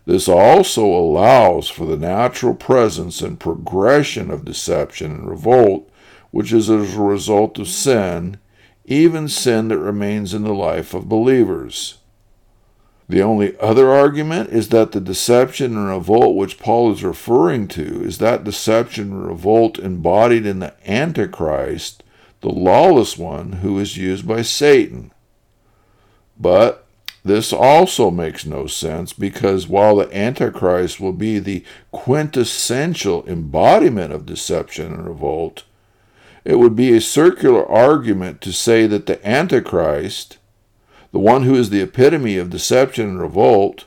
This 0.06 0.28
also 0.28 0.86
allows 0.86 1.70
for 1.70 1.86
the 1.86 1.98
natural 1.98 2.56
presence 2.56 3.22
and 3.22 3.39
progression 3.39 4.32
of 4.32 4.46
deception 4.46 5.12
and 5.12 5.30
revolt, 5.30 5.89
which 6.32 6.52
is 6.52 6.70
as 6.70 6.96
a 6.96 7.02
result 7.02 7.60
of 7.60 7.67
sin, 7.67 8.38
even 8.86 9.28
sin 9.28 9.67
that 9.67 9.78
remains 9.78 10.34
in 10.34 10.44
the 10.44 10.54
life 10.54 10.94
of 10.94 11.08
believers. 11.08 12.00
The 13.08 13.22
only 13.22 13.60
other 13.60 13.89
argument 13.89 14.52
is 14.52 14.70
that 14.70 14.94
the 14.94 15.02
deception 15.02 15.78
and 15.78 15.88
revolt 15.88 16.36
which 16.36 16.58
Paul 16.58 16.94
is 16.94 17.04
referring 17.04 17.67
to 17.70 18.04
is 18.04 18.17
that 18.20 18.46
deception 18.46 19.12
and 19.12 19.28
revolt 19.28 19.78
embodied 19.78 20.46
in 20.46 20.60
the 20.60 20.74
Antichrist, 20.89 22.04
the 22.39 22.50
lawless 22.50 23.17
one 23.17 23.54
who 23.54 23.78
is 23.80 23.98
used 23.98 24.28
by 24.28 24.41
Satan. 24.41 25.12
But 26.41 26.86
this 27.23 27.54
also 27.54 28.10
makes 28.10 28.45
no 28.45 28.65
sense 28.65 29.13
because 29.13 29.67
while 29.67 29.97
the 29.97 30.15
Antichrist 30.15 30.99
will 30.99 31.13
be 31.13 31.38
the 31.38 31.63
quintessential 31.91 33.23
embodiment 33.27 34.12
of 34.12 34.25
deception 34.25 34.91
and 34.91 35.06
revolt, 35.06 35.63
it 36.43 36.56
would 36.56 36.75
be 36.75 36.95
a 36.95 37.01
circular 37.01 37.63
argument 37.69 38.41
to 38.41 38.51
say 38.51 38.88
that 38.88 39.06
the 39.06 39.25
Antichrist, 39.27 40.39
the 41.12 41.19
one 41.19 41.43
who 41.43 41.54
is 41.54 41.69
the 41.69 41.82
epitome 41.82 42.38
of 42.38 42.49
deception 42.49 43.10
and 43.10 43.21
revolt, 43.21 43.86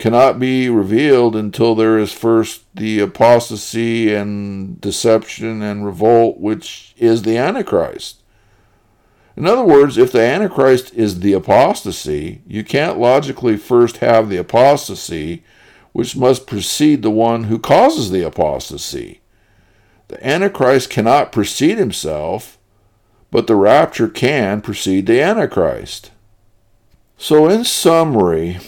cannot 0.00 0.40
be 0.40 0.68
revealed 0.68 1.36
until 1.36 1.76
there 1.76 1.96
is 1.96 2.12
first 2.12 2.62
the 2.74 2.98
apostasy 2.98 4.12
and 4.12 4.80
deception 4.80 5.62
and 5.62 5.86
revolt, 5.86 6.40
which 6.40 6.92
is 6.98 7.22
the 7.22 7.36
Antichrist. 7.38 8.23
In 9.36 9.46
other 9.46 9.64
words, 9.64 9.98
if 9.98 10.12
the 10.12 10.22
Antichrist 10.22 10.94
is 10.94 11.20
the 11.20 11.32
apostasy, 11.32 12.42
you 12.46 12.62
can't 12.62 12.98
logically 12.98 13.56
first 13.56 13.96
have 13.96 14.28
the 14.28 14.36
apostasy, 14.36 15.42
which 15.92 16.16
must 16.16 16.46
precede 16.46 17.02
the 17.02 17.10
one 17.10 17.44
who 17.44 17.58
causes 17.58 18.10
the 18.10 18.22
apostasy. 18.22 19.20
The 20.08 20.24
Antichrist 20.24 20.90
cannot 20.90 21.32
precede 21.32 21.78
himself, 21.78 22.58
but 23.30 23.46
the 23.48 23.56
rapture 23.56 24.08
can 24.08 24.60
precede 24.60 25.06
the 25.06 25.20
Antichrist. 25.20 26.12
So, 27.16 27.48
in 27.48 27.64
summary, 27.64 28.58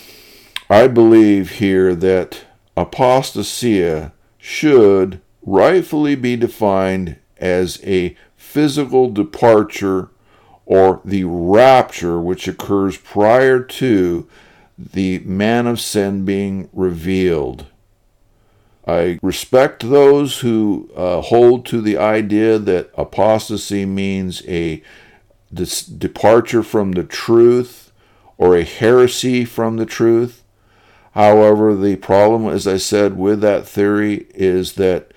I 0.69 0.89
believe 0.89 1.53
here 1.53 1.95
that 1.95 2.45
apostasia 2.77 4.13
should 4.39 5.21
rightfully 5.43 6.17
be 6.17 6.37
defined 6.37 7.17
as 7.39 7.81
a 7.85 8.17
physical 8.37 9.11
departure 9.11 10.11
or 10.67 11.01
the 11.05 11.25
rapture 11.25 12.21
which 12.21 12.49
occurs 12.49 12.99
prior 12.99 13.61
to 13.61 14.29
the 14.77 15.21
man 15.21 15.67
of 15.67 15.81
sin 15.81 16.25
being 16.25 16.69
revealed. 16.73 17.67
I 18.87 19.19
respect 19.23 19.89
those 19.89 20.41
who 20.41 20.91
uh, 20.95 21.21
hold 21.21 21.67
to 21.67 21.81
the 21.81 21.97
idea 21.97 22.59
that 22.59 22.91
apostasy 22.97 23.85
means 23.87 24.43
a 24.47 24.83
departure 25.53 26.63
from 26.63 26.93
the 26.93 27.05
truth 27.05 27.93
or 28.37 28.57
a 28.57 28.65
heresy 28.65 29.45
from 29.45 29.77
the 29.77 29.87
truth. 29.87 30.43
However, 31.13 31.75
the 31.75 31.97
problem, 31.97 32.47
as 32.47 32.67
I 32.67 32.77
said, 32.77 33.17
with 33.17 33.41
that 33.41 33.67
theory 33.67 34.27
is 34.35 34.75
that 34.75 35.13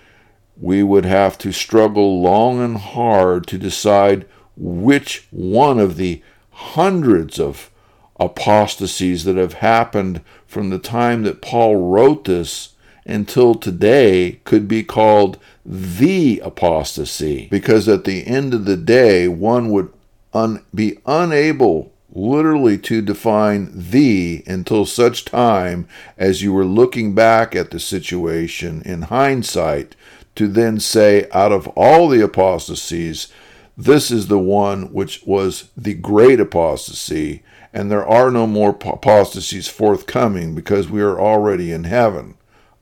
we 0.57 0.81
would 0.81 1.05
have 1.05 1.37
to 1.39 1.51
struggle 1.51 2.21
long 2.21 2.61
and 2.61 2.77
hard 2.77 3.45
to 3.47 3.57
decide 3.57 4.25
which 4.59 5.27
one 5.31 5.79
of 5.79 5.95
the 5.95 6.21
hundreds 6.51 7.39
of 7.39 7.71
apostasies 8.19 9.23
that 9.23 9.37
have 9.37 9.53
happened 9.53 10.21
from 10.45 10.69
the 10.69 10.79
time 10.79 11.23
that 11.23 11.41
Paul 11.41 11.89
wrote 11.89 12.25
this 12.25 12.75
until 13.05 13.55
today 13.55 14.39
could 14.43 14.67
be 14.67 14.83
called 14.83 15.39
the 15.65 16.39
apostasy. 16.43 17.47
Because 17.49 17.87
at 17.87 18.03
the 18.03 18.27
end 18.27 18.53
of 18.53 18.65
the 18.65 18.77
day, 18.77 19.27
one 19.27 19.69
would 19.69 19.91
un- 20.33 20.63
be 20.75 20.99
unable 21.05 21.91
literally 22.11 22.77
to 22.77 23.01
define 23.01 23.69
the 23.73 24.43
until 24.47 24.85
such 24.85 25.25
time 25.25 25.87
as 26.17 26.41
you 26.41 26.51
were 26.51 26.65
looking 26.65 27.13
back 27.13 27.55
at 27.55 27.71
the 27.71 27.79
situation 27.79 28.81
in 28.83 29.03
hindsight 29.03 29.95
to 30.35 30.47
then 30.47 30.79
say, 30.79 31.27
out 31.31 31.51
of 31.51 31.67
all 31.69 32.07
the 32.07 32.23
apostasies, 32.23 33.27
this 33.79 34.11
is 34.11 34.27
the 34.27 34.37
one 34.37 34.91
which 34.91 35.23
was 35.25 35.69
the 35.77 35.93
great 35.93 36.41
apostasy, 36.41 37.43
and 37.71 37.89
there 37.89 38.05
are 38.05 38.29
no 38.29 38.45
more 38.45 38.71
apostasies 38.71 39.69
forthcoming 39.69 40.53
because 40.53 40.89
we 40.89 41.01
are 41.01 41.17
already 41.17 41.71
in 41.71 41.85
heaven. 41.85 42.35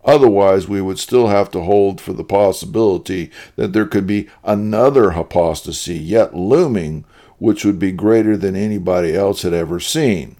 Otherwise, 0.03 0.67
we 0.67 0.81
would 0.81 0.97
still 0.97 1.27
have 1.27 1.51
to 1.51 1.61
hold 1.61 2.01
for 2.01 2.13
the 2.13 2.23
possibility 2.23 3.29
that 3.57 3.73
there 3.73 3.85
could 3.85 4.07
be 4.07 4.27
another 4.43 5.11
apostasy 5.11 5.99
yet 5.99 6.35
looming, 6.35 7.05
which 7.37 7.63
would 7.63 7.77
be 7.77 7.91
greater 7.91 8.35
than 8.35 8.55
anybody 8.55 9.15
else 9.15 9.43
had 9.43 9.53
ever 9.53 9.79
seen. 9.79 10.35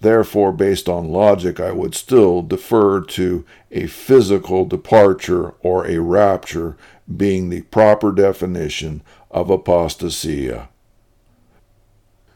Therefore, 0.00 0.50
based 0.50 0.88
on 0.88 1.12
logic, 1.12 1.60
I 1.60 1.72
would 1.72 1.94
still 1.94 2.40
defer 2.40 3.02
to 3.02 3.44
a 3.70 3.86
physical 3.86 4.64
departure 4.64 5.50
or 5.60 5.86
a 5.86 5.98
rapture 5.98 6.78
being 7.14 7.48
the 7.48 7.62
proper 7.62 8.12
definition 8.12 9.02
of 9.30 9.48
apostasia. 9.48 10.68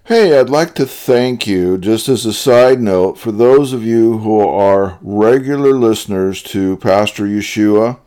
Hey, 0.07 0.37
I'd 0.37 0.51
like 0.51 0.75
to 0.75 0.85
thank 0.85 1.47
you, 1.47 1.79
just 1.79 2.09
as 2.09 2.27
a 2.27 2.33
side 2.33 2.81
note, 2.81 3.19
for 3.19 3.31
those 3.31 3.73
of 3.73 3.85
you 3.85 4.19
who 4.19 4.41
are 4.41 4.99
regular 5.01 5.75
listeners 5.75 6.43
to 6.43 6.77
Pastor 6.79 7.25
Yeshua. 7.25 8.01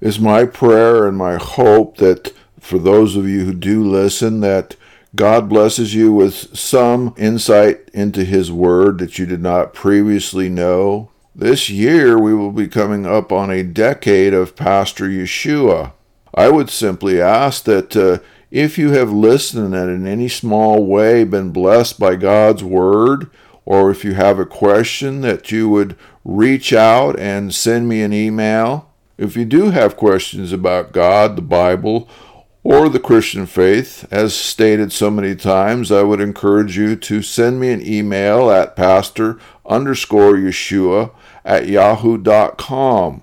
It's 0.00 0.18
my 0.18 0.44
prayer 0.46 1.06
and 1.06 1.16
my 1.16 1.36
hope 1.36 1.98
that 1.98 2.34
for 2.58 2.80
those 2.80 3.14
of 3.14 3.28
you 3.28 3.44
who 3.44 3.54
do 3.54 3.84
listen, 3.84 4.40
that 4.40 4.74
God 5.14 5.48
blesses 5.48 5.94
you 5.94 6.12
with 6.12 6.58
some 6.58 7.14
insight 7.16 7.88
into 7.94 8.24
His 8.24 8.50
Word 8.50 8.98
that 8.98 9.16
you 9.18 9.24
did 9.24 9.42
not 9.42 9.74
previously 9.74 10.48
know. 10.48 11.10
This 11.36 11.70
year, 11.70 12.18
we 12.18 12.34
will 12.34 12.50
be 12.50 12.66
coming 12.66 13.06
up 13.06 13.30
on 13.30 13.50
a 13.50 13.62
decade 13.62 14.34
of 14.34 14.56
Pastor 14.56 15.04
Yeshua. 15.08 15.92
I 16.34 16.48
would 16.48 16.70
simply 16.70 17.20
ask 17.20 17.64
that 17.64 17.96
uh, 17.96 18.18
if 18.50 18.78
you 18.78 18.90
have 18.90 19.10
listened 19.10 19.74
and 19.74 19.90
in 19.90 20.06
any 20.06 20.28
small 20.28 20.84
way 20.84 21.24
been 21.24 21.52
blessed 21.52 21.98
by 21.98 22.16
God's 22.16 22.64
Word, 22.64 23.30
or 23.64 23.90
if 23.90 24.04
you 24.04 24.14
have 24.14 24.38
a 24.38 24.46
question, 24.46 25.20
that 25.20 25.50
you 25.50 25.68
would 25.68 25.96
reach 26.24 26.72
out 26.72 27.18
and 27.18 27.54
send 27.54 27.88
me 27.88 28.02
an 28.02 28.12
email. 28.12 28.90
If 29.18 29.36
you 29.36 29.44
do 29.44 29.70
have 29.70 29.96
questions 29.96 30.52
about 30.52 30.92
God, 30.92 31.36
the 31.36 31.42
Bible, 31.42 32.08
or 32.64 32.88
the 32.88 33.00
Christian 33.00 33.46
faith, 33.46 34.06
as 34.10 34.34
stated 34.34 34.92
so 34.92 35.10
many 35.10 35.34
times, 35.34 35.90
I 35.90 36.02
would 36.02 36.20
encourage 36.20 36.76
you 36.76 36.96
to 36.96 37.22
send 37.22 37.60
me 37.60 37.70
an 37.70 37.84
email 37.86 38.50
at 38.50 38.76
pastor 38.76 39.38
underscore 39.66 40.34
Yeshua 40.34 41.12
at 41.44 41.68
yahoo.com. 41.68 43.22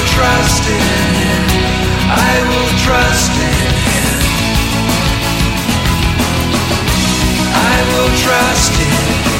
trust 0.13 0.63
in 0.67 0.87
Him. 1.21 1.43
I 2.09 2.33
will 2.49 2.71
trust 2.85 3.33
in 3.49 3.71
Him. 3.87 4.19
I 7.53 7.77
will 7.89 8.11
trust 8.23 8.73
in 8.79 9.25
Him. 9.25 9.30